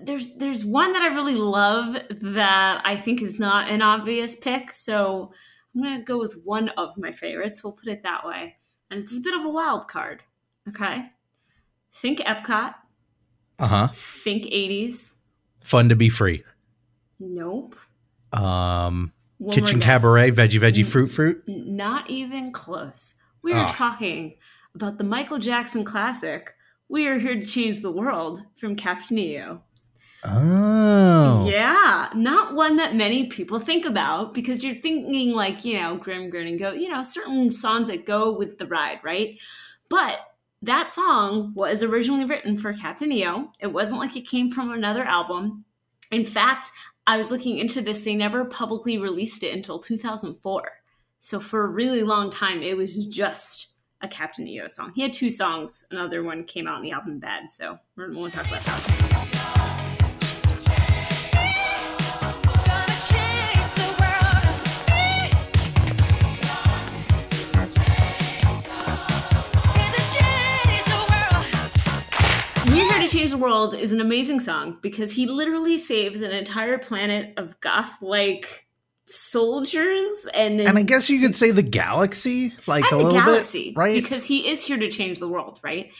[0.00, 4.72] there's there's one that I really love that I think is not an obvious pick.
[4.72, 5.32] So
[5.74, 7.62] I'm gonna go with one of my favorites.
[7.62, 8.56] We'll put it that way,
[8.90, 10.22] and it's a bit of a wild card.
[10.68, 11.04] Okay.
[11.92, 12.74] think Epcot,
[13.60, 13.88] Uh huh.
[13.92, 15.18] think 80s.
[15.62, 16.42] Fun to be free.
[17.20, 17.76] Nope.
[18.32, 21.44] Um, One Kitchen Kabaret, veggie, veggie, fruit, fruit.
[21.46, 23.14] Not even close.
[23.42, 23.68] We are Ah.
[23.68, 24.34] talking
[24.74, 26.54] about the Michael Jackson classic.
[26.94, 29.64] We are here to change the world from Captain EO.
[30.24, 31.44] Oh.
[31.50, 36.30] Yeah, not one that many people think about because you're thinking like, you know, Grim
[36.30, 39.40] Grinning Ghost, you know, certain songs that go with the ride, right?
[39.88, 40.20] But
[40.62, 43.50] that song was originally written for Captain EO.
[43.58, 45.64] It wasn't like it came from another album.
[46.12, 46.70] In fact,
[47.08, 50.62] I was looking into this, they never publicly released it until 2004.
[51.18, 53.73] So for a really long time, it was just
[54.04, 54.92] a Captain EO song.
[54.94, 55.86] He had two songs.
[55.90, 59.00] Another one came out in the album Bad, so we won't talk about that.
[72.66, 76.32] We're Here to Change the World is an amazing song because he literally saves an
[76.32, 78.63] entire planet of goth like
[79.14, 80.04] soldiers
[80.34, 83.94] and And I guess you could say the galaxy, like a little galaxy, bit, right?
[84.02, 85.92] Because he is here to change the world, right?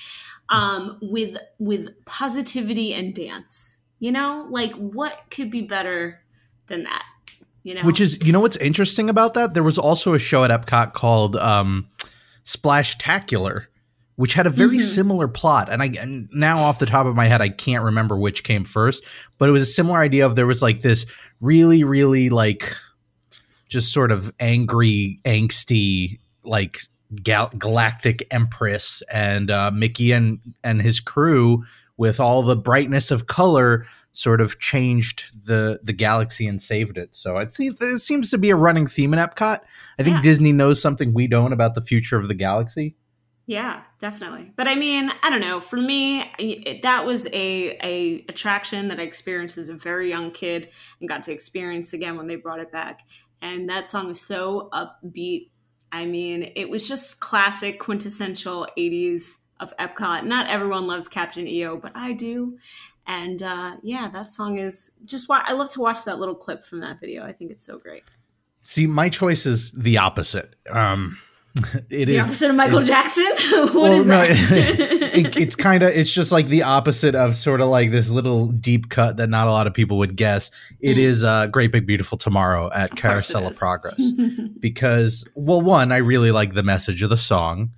[0.51, 3.79] Um, with with positivity and dance.
[4.01, 6.21] You know, like what could be better
[6.67, 7.05] than that?
[7.63, 9.55] You know, Which is, you know, what's interesting about that?
[9.55, 11.89] There was also a show at Epcot called um,
[12.45, 13.67] Splashtacular,
[14.17, 14.83] which had a very Mhm.
[14.83, 15.71] similar plot.
[15.71, 18.65] And I and now, off the top of my head, I can't remember which came
[18.65, 19.03] first,
[19.39, 21.07] but it was a similar idea of there was like this
[21.41, 22.77] really, really like
[23.69, 26.81] just sort of angry, angsty, like
[27.23, 31.65] gal- galactic empress, and uh, Mickey and and his crew
[31.97, 37.15] with all the brightness of color sort of changed the the galaxy and saved it.
[37.15, 39.61] So I think it seems to be a running theme in Epcot.
[39.99, 40.23] I think Yeah.
[40.23, 42.95] Disney knows something we don't about the future of the galaxy.
[43.47, 44.53] Yeah, definitely.
[44.57, 45.61] But I mean, I don't know.
[45.61, 50.31] For me, it, that was a a attraction that I experienced as a very young
[50.31, 53.01] kid and got to experience again when they brought it back.
[53.45, 55.51] And that song is so upbeat.
[55.93, 60.25] I mean, it was just classic, quintessential '80s of Epcot.
[60.25, 62.59] Not everyone loves Captain EO, but I do.
[63.07, 66.65] And uh, yeah, that song is just why I love to watch that little clip
[66.65, 67.23] from that video.
[67.23, 68.03] I think it's so great.
[68.63, 70.55] See, my choice is the opposite.
[70.71, 71.19] Um,
[71.91, 73.27] it the is- opposite of Michael Jackson.
[73.51, 75.01] what well, is no, that?
[75.15, 78.49] it, it's kind of it's just like the opposite of sort of like this little
[78.49, 80.51] deep cut that not a lot of people would guess.
[80.81, 81.01] It Mm.
[81.01, 83.57] is uh, Great Big Beautiful Tomorrow at it Carousel of.
[83.57, 84.01] Progress
[84.61, 87.73] because well, one, I really like the message of the song.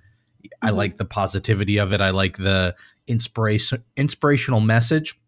[0.61, 0.75] I Mhm.
[0.75, 2.01] like the positivity of it.
[2.01, 2.75] I like the
[3.07, 5.19] inspiration inspirational message.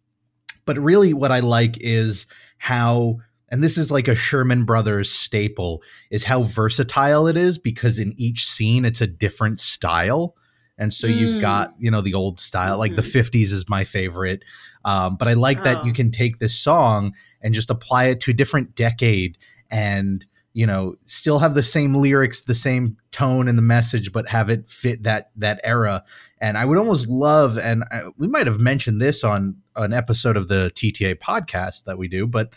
[0.66, 5.82] But really, what I like is how, and this is like a Sherman Brothers staple,
[6.12, 10.36] is how versatile it is because in each scene it's a different style.
[10.80, 11.42] And so you've Mm.
[11.42, 14.44] got, you know, the old style, like the 50s is my favorite.
[14.86, 15.96] Um, but I like that you Oh.
[15.96, 19.38] can take this song and just apply it to a different decade
[19.70, 24.28] and, you know, still have the same lyrics, the same tone and the message, but
[24.30, 26.04] have it fit that that era.
[26.40, 30.38] And I would almost love, and I, we might have mentioned this on an episode
[30.38, 32.52] of the TTA podcast that we do, but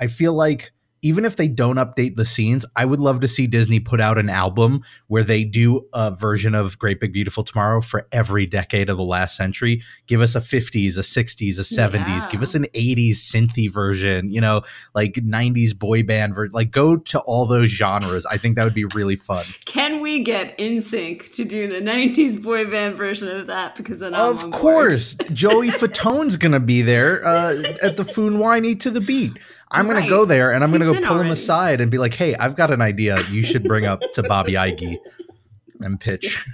[0.00, 0.72] I feel like
[1.02, 4.18] even if they don't update the scenes, I would love to see Disney put out
[4.18, 8.88] an album where they do a version of Great Big Beautiful Tomorrow for every decade
[8.88, 9.82] of the last century.
[10.06, 14.40] Give us a 50s, a 60s, a 70s, give us an 80s synthy version, you
[14.40, 14.62] know,
[14.94, 18.26] like 90s boy band ver- like go to all those genres.
[18.26, 19.44] I think that would be really fun.
[19.64, 23.76] Can we get NSYNC to do the 90s boy band version of that?
[23.76, 28.74] Because then I'm Of course, Joey Fatone's gonna be there uh, at the Foon Whiny
[28.76, 29.38] to the beat.
[29.70, 32.14] I'm gonna go there and I'm gonna go in pull him aside and be like,
[32.14, 33.18] "Hey, I've got an idea.
[33.30, 34.96] You should bring up to Bobby Iger
[35.80, 36.44] and pitch."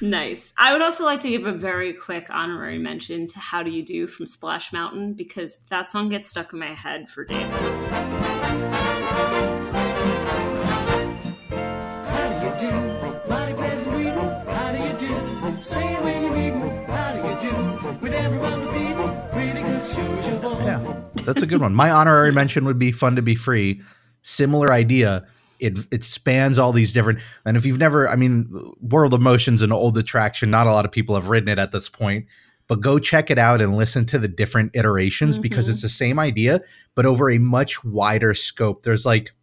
[0.00, 0.54] Nice.
[0.56, 3.84] I would also like to give a very quick honorary mention to How Do You
[3.84, 7.58] Do from Splash Mountain because that song gets stuck in my head for days.
[7.58, 7.68] How
[12.30, 12.72] do you do?
[13.28, 14.14] Mighty pleasant greeting.
[14.14, 15.62] How do you do?
[15.62, 15.99] Say
[21.32, 21.74] that's a good one.
[21.74, 23.80] My honorary mention would be "Fun to Be Free."
[24.22, 25.26] Similar idea.
[25.58, 27.20] It it spans all these different.
[27.44, 28.48] And if you've never, I mean,
[28.80, 30.50] World of Motion's an old attraction.
[30.50, 32.26] Not a lot of people have ridden it at this point.
[32.66, 35.72] But go check it out and listen to the different iterations because Mhm.
[35.72, 36.60] it's the same idea,
[36.94, 38.84] but over a much wider scope.
[38.84, 39.34] There's like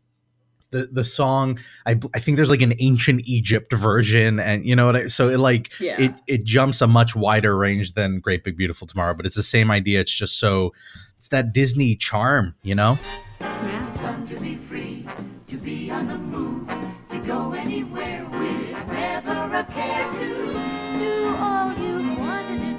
[0.72, 1.60] the the song.
[1.86, 4.96] I I think there's like an ancient Egypt version, and you know what?
[4.96, 6.00] I, so it like Yeah.
[6.00, 9.14] it it jumps a much wider range than Great Big Beautiful Tomorrow.
[9.14, 10.00] But it's the same idea.
[10.00, 10.74] It's just so
[11.18, 12.98] it's that Disney charm, you know.
[13.40, 15.06] It's fun to be free,
[15.48, 16.68] to be on the move,
[17.10, 20.54] to go anywhere with never a care to
[21.00, 22.78] do all you wanted to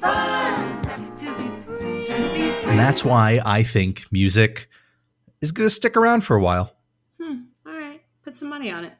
[0.00, 2.04] fun to be free.
[2.06, 2.70] To be free.
[2.70, 4.68] And that's why I think music
[5.40, 6.74] is going to stick around for a while.
[7.20, 7.42] Hmm.
[7.66, 8.02] All right.
[8.22, 8.92] Put some money on it.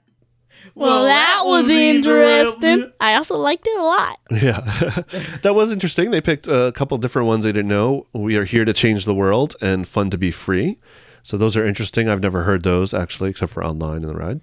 [0.75, 2.93] Well, that was interesting.
[3.01, 4.19] I also liked it a lot.
[4.31, 4.61] Yeah,
[5.43, 6.11] that was interesting.
[6.11, 8.05] They picked a couple different ones they didn't know.
[8.13, 10.79] We are here to change the world and fun to be free.
[11.23, 12.09] So those are interesting.
[12.09, 14.41] I've never heard those actually, except for online in the ride.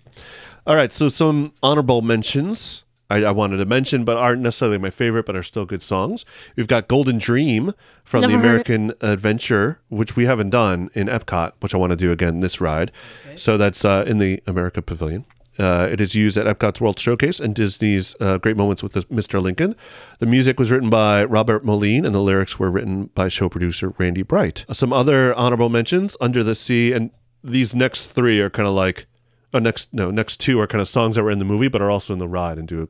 [0.66, 4.90] All right, so some honorable mentions I, I wanted to mention, but aren't necessarily my
[4.90, 6.26] favorite, but are still good songs.
[6.56, 8.40] We've got Golden Dream from Never the.
[8.40, 12.60] American Adventure, which we haven't done in Epcot, which I want to do again this
[12.60, 12.92] ride.
[13.36, 15.26] So that's uh, in the America Pavilion.
[15.60, 19.42] Uh, it is used at Epcot's World Showcase and Disney's uh, Great Moments with Mr.
[19.42, 19.76] Lincoln.
[20.20, 23.94] The music was written by Robert Moline, and the lyrics were written by show producer
[23.98, 24.66] Randy Bright.
[24.72, 27.12] Some other honorable mentions: Under the Sea, and
[27.44, 29.08] these next three are kind of like,
[29.54, 31.82] oh, next no, next two are kind of songs that were in the movie, but
[31.82, 32.88] are also in the ride and do.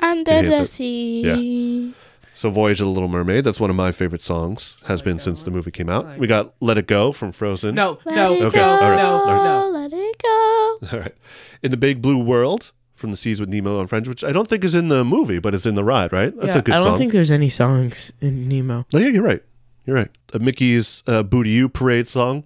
[0.00, 0.66] Under the it.
[0.66, 1.94] sea.
[2.36, 4.76] So Voyage of the Little Mermaid, that's one of my favorite songs.
[4.84, 6.18] Has been since the movie came out.
[6.18, 7.74] We got Let It Go from Frozen.
[7.74, 9.70] No, Let no, it Okay, go, all right, all right.
[9.72, 10.78] let it go.
[10.92, 11.14] All right.
[11.62, 14.46] In the Big Blue World from the Seas with Nemo and Friends, which I don't
[14.46, 16.34] think is in the movie, but it's in the ride, right?
[16.36, 16.80] That's Yeah, a good song.
[16.80, 16.98] I don't song.
[16.98, 18.84] think there's any songs in Nemo.
[18.92, 19.42] oh, yeah, you're right.
[19.86, 20.10] You're right.
[20.34, 22.44] Uh, Mickey's uh, Boo-to-You Parade song.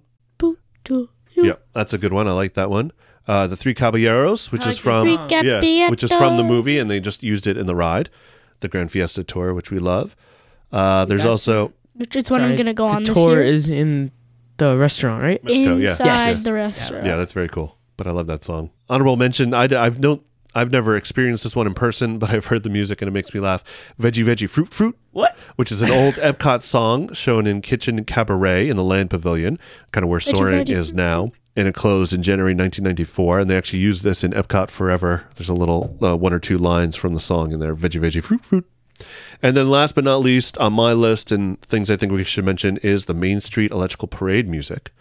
[0.85, 2.27] To Yeah, that's a good one.
[2.27, 2.91] I like that one.
[3.27, 5.29] Uh, the Three Caballeros, which I is like from song.
[5.43, 6.47] Yeah, which is from the Caballeros.
[6.49, 8.09] movie, and they just used it in the ride,
[8.61, 10.15] the Grand Fiesta tour, which we love.
[10.71, 13.33] Uh, there's That's- also Which is when I'm Sorry, gonna go the on this tour
[13.33, 13.43] year.
[13.43, 14.11] is in
[14.57, 15.43] the restaurant, right?
[15.43, 15.89] Mexico, yeah.
[15.91, 16.43] Inside Yes.
[16.43, 17.05] the restaurant.
[17.05, 17.77] Yeah, that's very cool.
[17.97, 18.69] But I love that song.
[18.89, 19.53] Honorable mention.
[19.53, 20.21] I, have no,
[20.53, 23.33] I've never experienced this one in person, but I've heard the music and it makes
[23.33, 23.63] me laugh.
[23.99, 24.97] Veggie Veggie Fruit Fruit.
[25.11, 25.37] What?
[25.55, 29.59] Which is an old Epcot song shown in Kitchen Kabaret in the Land Pavilion,
[29.91, 31.31] kind of where Veggie Soaring Veggie is now.
[31.55, 35.25] And it closed in January 1994, and they actually used this in Epcot forever.
[35.35, 37.75] There's a little uh, one or two lines from the song in there.
[37.75, 38.65] Veggie Veggie Fruit Fruit.
[39.41, 42.45] And then last but not least on my list and things I think we should
[42.45, 44.91] mention is the Main Street Electrical Parade music,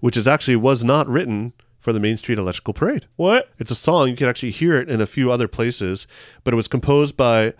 [0.00, 1.52] which is actually was not written
[1.88, 3.06] for the Main Street Electrical Parade.
[3.16, 3.50] What?
[3.58, 4.10] It's a song.
[4.10, 6.06] You can actually hear it in a few other places,
[6.44, 7.54] but it was composed by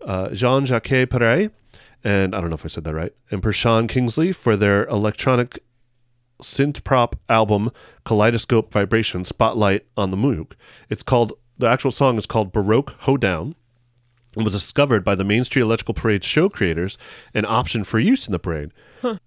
[0.00, 1.50] uh, Jean-Jacques Perrey
[2.04, 5.58] and I don't know if I said that right, and Gershon Kingsley for their electronic
[6.40, 7.72] synth prop album
[8.04, 10.52] Kaleidoscope Vibration Spotlight on the Moog.
[10.88, 13.56] It's called the actual song is called Baroque Hoedown
[14.36, 16.98] and was discovered by the Main Street Electrical Parade show creators
[17.32, 18.72] and optioned for use in the parade.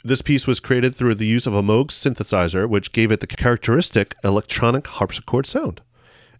[0.03, 3.27] This piece was created through the use of a Moog synthesizer, which gave it the
[3.27, 5.81] characteristic electronic harpsichord sound.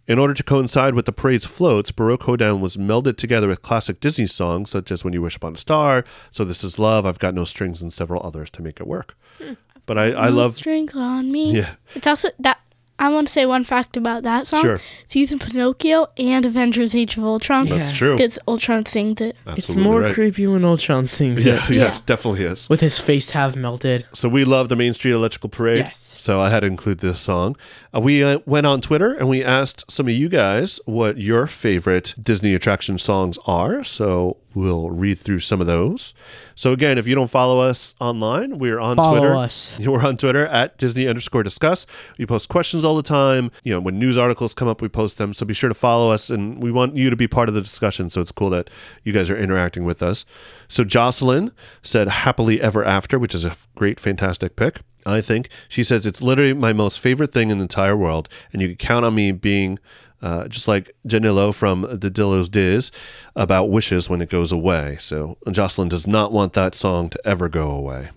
[0.08, 4.00] In order to coincide with the parade's floats, Baroque Hoedown was melded together with classic
[4.00, 7.18] Disney songs such as When You Wish Upon a Star, So This Is Love, I've
[7.18, 9.16] Got No Strings, and several others to make it work.
[9.40, 9.52] Hmm.
[9.84, 11.52] But I, I No love strings on me.
[11.52, 11.74] Yeah.
[11.94, 12.58] It's also that
[12.98, 14.62] I want to say one fact about that song.
[14.62, 14.80] Sure.
[15.04, 17.66] It's used in Pinocchio and Avengers: Age of Ultron.
[17.66, 18.16] That's true.
[18.16, 19.36] Because Ultron sings it.
[19.46, 20.12] Absolutely It's more right.
[20.14, 21.70] creepy when Ultron sings Yeah, it.
[21.70, 22.68] yes, definitely is.
[22.68, 24.06] With his face half melted.
[24.14, 25.78] So we love the Main Street Electrical Parade.
[25.86, 25.98] Yes.
[25.98, 27.56] So I had to include this song.
[27.94, 31.46] Uh, we uh, went on Twitter and we asked some of you guys what your
[31.46, 33.82] favorite Disney attraction songs are.
[33.82, 36.14] So we'll read through some of those.
[36.54, 39.34] So again, if you don't follow us online, we're on Follow Twitter.
[39.34, 39.78] us.
[39.88, 41.86] We're on Twitter at Disney underscore discuss.
[42.18, 43.50] We post questions all the time.
[43.62, 45.32] You know, when news articles come up, we post them.
[45.32, 47.60] So be sure to follow us, and we want you to be part of the
[47.60, 48.10] discussion.
[48.10, 48.68] So it's cool that
[49.04, 50.24] you guys are interacting with us.
[50.68, 51.52] So Jocelyn
[51.82, 54.80] said "Happily Ever After," which is a great, fantastic pick.
[55.06, 58.60] I think she says it's literally my most favorite thing in the entire world, and
[58.60, 59.78] you can count on me being.
[60.20, 62.90] Uh, just like Janilo from the Dillos Diz
[63.36, 64.96] about wishes when it goes away.
[65.00, 68.10] So Jocelyn does not want that song to ever go away.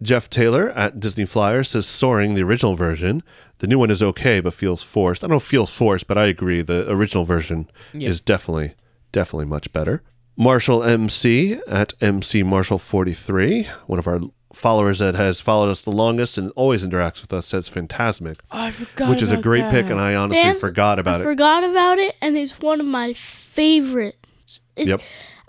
[0.00, 3.24] Jeff Taylor at Disney Flyer says Soarin', the original version.
[3.58, 5.24] The new one is okay, but feels forced.
[5.24, 6.62] I don't know feels forced, but I agree.
[6.62, 8.08] The original version Yeah.
[8.08, 8.74] is definitely,
[9.10, 10.02] definitely much better.
[10.36, 14.20] Marshall MC at MC Marshall 43, one of our
[14.52, 18.70] followers that has followed us the longest and always interacts with us, says Fantasmic, I
[18.70, 21.26] forgot which is a about great pick, and I honestly Man, forgot about I it.
[21.26, 24.60] forgot about it, and it's one of my favorites.
[24.76, 25.00] It- Yep.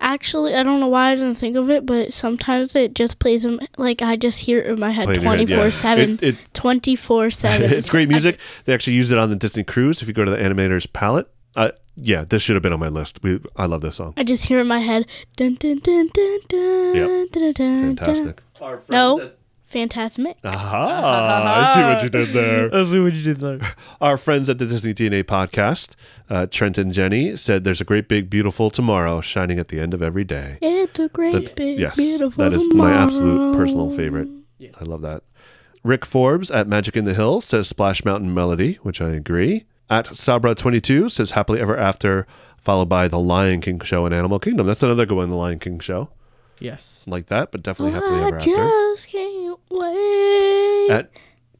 [0.01, 3.43] Actually, I don't know why I didn't think of it, but sometimes it just plays
[3.43, 5.57] in like I just hear it in my head Play in your head, yeah.
[5.57, 6.11] four seven.
[6.21, 7.69] It- it- Twenty four seven.
[7.77, 8.39] it's great music.
[8.63, 10.01] They actually used it on the Disney cruise.
[10.01, 12.87] If you go to the animator's palate, uh, yeah, this should have been on my
[12.87, 13.21] list.
[13.23, 14.13] We, I love this song.
[14.15, 15.05] I just hear it in my head.
[15.35, 16.95] Dun dun dun dun dun.
[16.95, 17.07] Yep.
[17.07, 18.41] dun, dun, dun, Fantastic.
[18.59, 18.79] Dun.
[18.89, 19.31] No,
[19.71, 20.35] Fantasmic.
[20.43, 21.43] Aha!
[21.45, 22.73] I see what you did there.
[22.75, 23.59] I see what you did there.
[24.01, 25.91] Our friends at the Disney DNA podcast,
[26.29, 29.93] uh, Trent and Jenny, said there's a great big beautiful tomorrow shining at the end
[29.93, 30.57] of every day.
[30.61, 32.43] It's a great That's- big yes, beautiful.
[32.43, 33.97] that is my absolute personal tomorrow.
[33.97, 34.29] favorite.
[34.61, 35.23] I love that.
[35.83, 39.65] Rick Forbes at Magic in the Hills says Splash Mountain Melody, which I agree.
[39.89, 42.27] At Sabra22 says Happily Ever After,
[42.57, 44.67] followed by The Lion King Show and Animal Kingdom.
[44.67, 46.09] That's another good one, The Lion King Show.
[46.59, 47.05] Yes.
[47.07, 48.49] like that, but definitely happily I ever after.
[48.49, 50.89] just can't wait.
[50.89, 51.11] At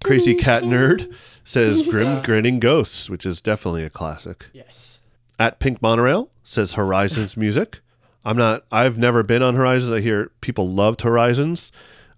[0.04, 1.14] Crazy Cat Nerd
[1.44, 4.48] says Grim Grinning Ghosts, which is definitely a classic.
[4.54, 5.02] Yes.
[5.38, 7.80] At Pink Monorail says Horizons music.
[8.26, 8.66] I'm not.
[8.72, 9.92] I've never been on Horizons.
[9.94, 11.72] I hear people loved Horizons.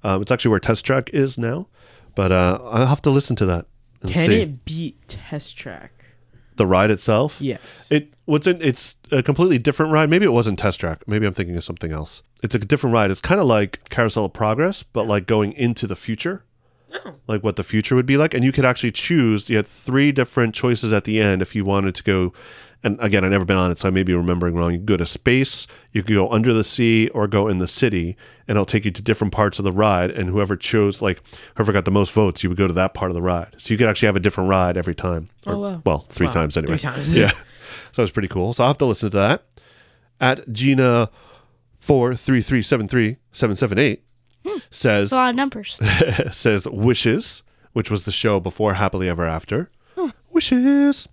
[0.03, 1.67] Um, it's actually where Test Track is now,
[2.15, 3.67] but uh, I'll have to listen to that.
[4.07, 4.41] Can see.
[4.41, 5.93] it beat Test Track?
[6.55, 7.37] The ride itself?
[7.39, 7.91] Yes.
[7.91, 10.09] It what's in it's a completely different ride.
[10.09, 11.03] Maybe it wasn't Test Track.
[11.07, 12.23] Maybe I'm thinking of something else.
[12.43, 13.11] It's a different ride.
[13.11, 16.43] It's kind of like Carousel of Progress, but like going into the future.
[16.93, 17.15] Oh.
[17.27, 19.49] Like what the future would be like, and you could actually choose.
[19.49, 22.33] You had three different choices at the end if you wanted to go.
[22.83, 24.71] And again, I've never been on it, so I may be remembering wrong.
[24.71, 27.67] You could go to space, you could go under the sea, or go in the
[27.67, 28.17] city,
[28.51, 30.11] and it'll take you to different parts of the ride.
[30.11, 31.21] And whoever chose, like
[31.55, 33.55] whoever got the most votes, you would go to that part of the ride.
[33.57, 35.29] So you could actually have a different ride every time.
[35.47, 35.81] Oh, wow.
[35.85, 36.33] Well, three Wow.
[36.33, 36.75] times anyway.
[36.75, 37.13] Three times.
[37.15, 37.31] yeah.
[37.93, 38.51] So it's pretty cool.
[38.53, 39.45] So I'll have to listen to that.
[40.19, 41.09] At Gina
[41.79, 44.03] four three three seven three seven seven eight
[44.45, 44.57] hmm.
[44.69, 45.79] says It's a lot of numbers.
[46.31, 49.71] says Wishes, which was the show before Happily Ever After.
[49.97, 50.09] Hmm.
[50.29, 51.07] Wishes.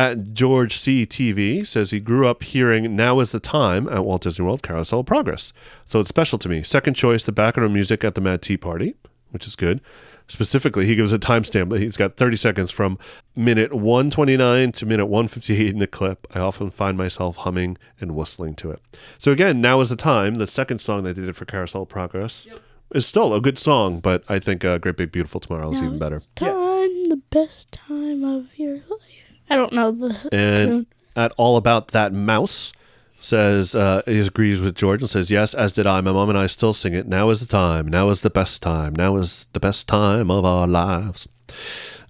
[0.00, 1.04] At George C.
[1.04, 5.00] TV says he grew up hearing Now is the Time at Walt Disney World Carousel
[5.00, 5.52] of Progress.
[5.84, 6.62] So it's special to me.
[6.62, 8.94] Second choice, the background music at the Mad Tea Party,
[9.28, 9.82] which is good.
[10.26, 12.98] Specifically, he gives a timestamp that he's got 30 seconds from
[13.36, 16.26] minute 129 to minute 158 in the clip.
[16.34, 18.80] I often find myself humming and whistling to it.
[19.18, 22.46] So again, Now is the Time, the second song they did for Carousel of Progress,
[22.94, 25.88] is still a good song, but I think uh, Great Big Beautiful Tomorrow is Now
[25.88, 26.22] even better.
[26.36, 29.09] Time, the best time of your life.
[29.50, 30.86] I don't know the And tune.
[31.16, 32.72] at All About That Mouse
[33.20, 36.00] says, uh, he agrees with George and says, Yes, as did I.
[36.00, 37.06] My mom and I still sing it.
[37.06, 37.86] Now is the time.
[37.88, 38.94] Now is the best time.
[38.94, 41.28] Now is the best time of our lives.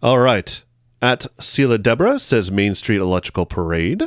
[0.03, 0.63] All right.
[1.03, 4.03] At Sela Deborah says Main Street Electrical Parade.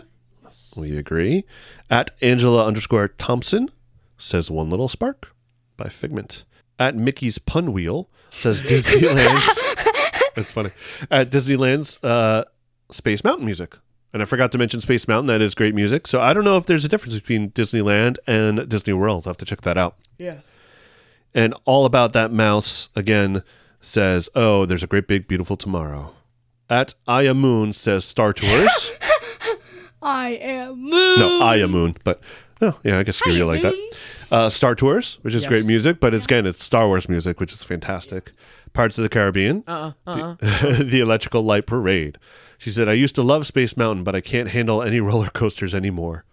[0.78, 1.44] We agree.
[1.90, 3.70] At Angela underscore Thompson
[4.18, 5.34] says One Little Spark
[5.76, 6.46] by Figment.
[6.80, 9.60] At Mickey's Pun Wheel says Disneyland's.
[10.36, 10.72] That's funny.
[11.12, 12.46] At Disneyland's uh,
[12.94, 13.76] Space Mountain music.
[14.14, 15.26] And I forgot to mention Space Mountain.
[15.28, 16.06] That is great music.
[16.08, 19.26] So I don't know if there's a difference between Disneyland and Disney World.
[19.26, 19.96] I'll have to check that out.
[20.20, 20.38] Yeah.
[21.34, 23.42] And all about that mouse again
[23.82, 26.14] says, "Oh, there's a great big beautiful tomorrow."
[26.70, 28.92] At Aya Moon says Star Tours.
[30.02, 31.20] I am moon.
[31.20, 32.22] no, Aya Moon, but
[32.62, 33.74] oh yeah, I guess you really like that.
[34.32, 35.50] Uh, Star Tours, which is Yes.
[35.50, 38.32] great music, but it's again it's Star Wars music, which is fantastic.
[38.74, 39.64] Parts of the Caribbean.
[39.68, 40.36] Uh-uh, uh-uh.
[40.40, 42.18] The, the Electrical Light Parade.
[42.64, 45.76] She said, "I used to love Space Mountain, but I can't handle any roller coasters
[45.76, 46.24] anymore."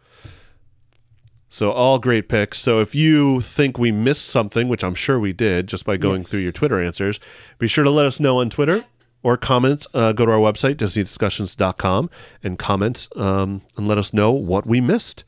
[1.49, 2.59] So all great picks.
[2.61, 6.23] So if you think we missed something, which I'm sure we did, just by going
[6.23, 7.19] through your Twitter answers,
[7.59, 8.85] be sure to let us know on Twitter
[9.25, 9.85] or comment.
[9.93, 12.09] Uh, go to our website disneydiscussions.com
[12.45, 15.25] and comment um, and let us know what we missed.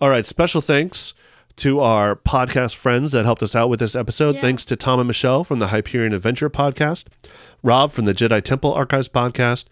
[0.00, 0.24] All right.
[0.24, 1.12] Special thanks
[1.56, 4.38] to our podcast friends that helped us out with this episode.
[4.38, 7.06] Thanks to Tom and Michelle from the Hyperion Adventure podcast,
[7.62, 9.64] Rob from the Jedi Temple Archives podcast,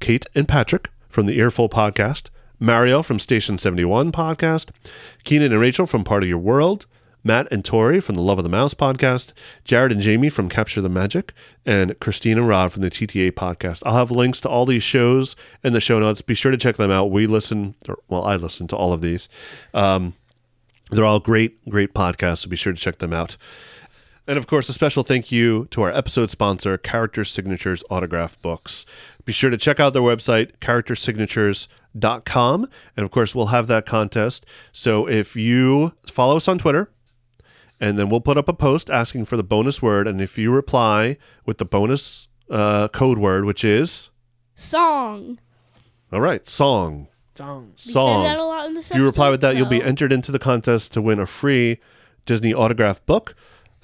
[0.00, 2.28] Kate and Patrick from the Earful podcast,
[2.58, 4.70] Mario from Station 71 podcast,
[5.24, 6.86] Keenan and Rachel from Part of Your World,
[7.24, 9.32] Matt and Tori from the Love of the Mouse podcast,
[9.64, 11.32] Jared and Jamie from Capture the Magic,
[11.64, 13.82] and Christine and Rod from the TTA podcast.
[13.84, 16.22] I'll have links to all these shows in the show notes.
[16.22, 17.10] Be sure to check them out.
[17.10, 19.28] We listen, or, well, I listen to all of these.
[19.74, 20.14] Um,
[20.92, 23.36] they're all great, great podcasts, so be sure to check them out.
[24.28, 28.84] And of course, a special thank you to our episode sponsor, Character Signatures Autograph Books.
[29.26, 32.68] Be sure to check out their website, charactersignatures.com.
[32.96, 34.46] And of course, we'll have that contest.
[34.72, 36.90] So if you follow us on Twitter,
[37.78, 40.08] and then we'll put up a post asking for the bonus word.
[40.08, 44.10] And if you reply with the bonus uh, code word, which is,
[44.54, 45.38] Song.
[46.10, 47.08] all right, song.
[47.34, 47.72] Song.
[47.76, 48.22] We say Song.
[48.22, 50.38] that a lot in this If you reply with that, you'll be entered into the
[50.38, 51.78] contest to win a free
[52.24, 53.34] Disney autograph book.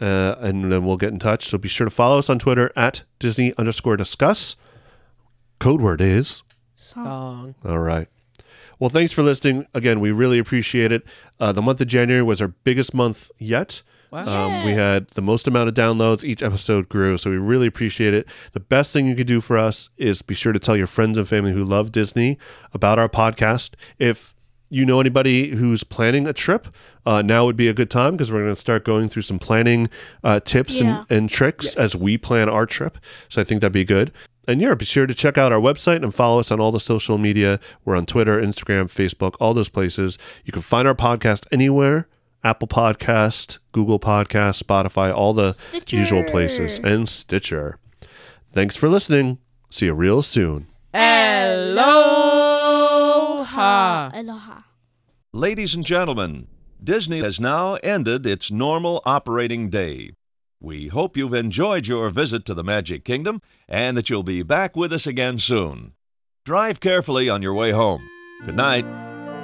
[0.01, 1.45] Uh, and then we'll get in touch.
[1.45, 4.57] So be sure to follow us on Twitter at Disney underscore discuss.
[5.63, 6.43] Code word is.
[6.75, 7.55] Song.
[7.65, 8.09] All right.
[8.81, 9.65] Well, thanks for listening.
[9.75, 11.05] Again, we really appreciate it.
[11.39, 13.83] Uh, the month of January was our biggest month yet.
[14.11, 14.27] Wow.
[14.27, 16.25] Um, we had the most amount of downloads.
[16.25, 18.27] Each episode grew, so we really appreciate it.
[18.55, 21.17] The best thing you could do for us is be sure to tell your friends
[21.17, 22.39] and family who love Disney
[22.73, 23.75] about our podcast.
[24.01, 24.35] If
[24.69, 26.67] you know anybody who's planning a trip,
[27.07, 29.39] uh, now would be a good time because we're going to start going through some
[29.39, 29.89] planning
[30.25, 31.05] uh, tips Yeah.
[31.09, 32.99] and, and tricks as we plan our trip.
[33.29, 34.11] So I think that'd be good.
[34.49, 36.81] And yeah, be sure to check out our website and follow us on all the
[36.81, 37.61] social media.
[37.85, 40.19] We're on Twitter, Instagram, Facebook, all those places.
[40.45, 42.09] You can find our podcast anywhere
[42.45, 45.57] Apple Podcast, Google Podcast, Spotify, all the
[45.87, 47.79] usual places, and Stitcher.
[48.53, 49.39] Thanks for listening.
[49.71, 50.67] See you real soon.
[50.93, 51.71] Aloha.
[54.13, 54.63] Aloha.
[55.33, 56.49] Ladies and gentlemen,
[56.83, 60.11] Disney has now ended its normal operating day.
[60.65, 64.77] We hope you've enjoyed your visit to the Magic Kingdom and that you'll be back
[64.77, 65.95] with us again soon.
[66.45, 68.09] Drive carefully on your way home.
[68.47, 68.85] Good night.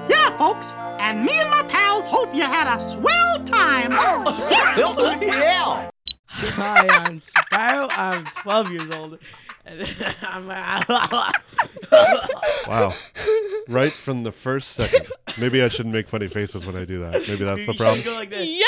[0.08, 0.72] Yeah, folks.
[1.00, 3.88] And me and my pals hope you had a swell time.
[3.90, 4.48] Oh,
[5.20, 5.90] yeah.
[6.28, 7.88] Hi, I'm Sparrow.
[7.90, 9.18] I'm 12 years old.
[9.66, 9.82] And
[10.22, 10.46] I'm
[12.68, 12.94] Wow.
[13.68, 15.08] Right from the first second.
[15.36, 17.26] Maybe I shouldn't make funny faces when I do that.
[17.26, 18.04] Maybe that's the You problem.
[18.04, 18.48] go like this.
[18.48, 18.64] Yeah.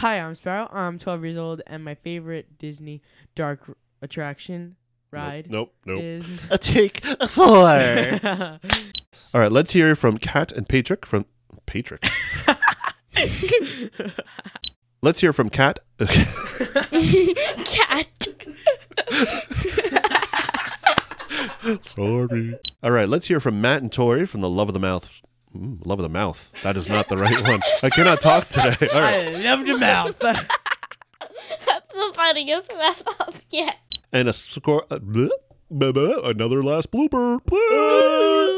[0.00, 0.66] Hi, I'm Sparrow.
[0.72, 3.02] I'm 12 years old, and my favorite Disney
[3.34, 4.76] dark r- attraction
[5.10, 6.00] ride Nope, nope.
[6.02, 7.44] is A take a four.
[9.34, 11.26] All right, let's hear from Kat and Patrick from
[11.66, 12.08] Patrick.
[15.02, 15.80] let's hear from Kat.
[17.66, 18.28] Cat.
[21.82, 22.58] Sorry.
[22.82, 25.20] All right, let's hear from Matt and Tori from the Love of the Mouth.
[25.56, 26.52] Mm, love of the Mouth.
[26.62, 27.60] That is not the right one.
[27.82, 28.76] I cannot talk today.
[28.92, 29.34] All right.
[29.34, 30.18] I love the mouth.
[30.18, 30.46] That's
[31.92, 33.76] the funniest mess up yet.
[34.12, 34.84] And a score.
[34.90, 35.30] Uh, bleh,
[35.72, 37.40] bleh, bleh, another last blooper.
[37.42, 38.49] Bleh.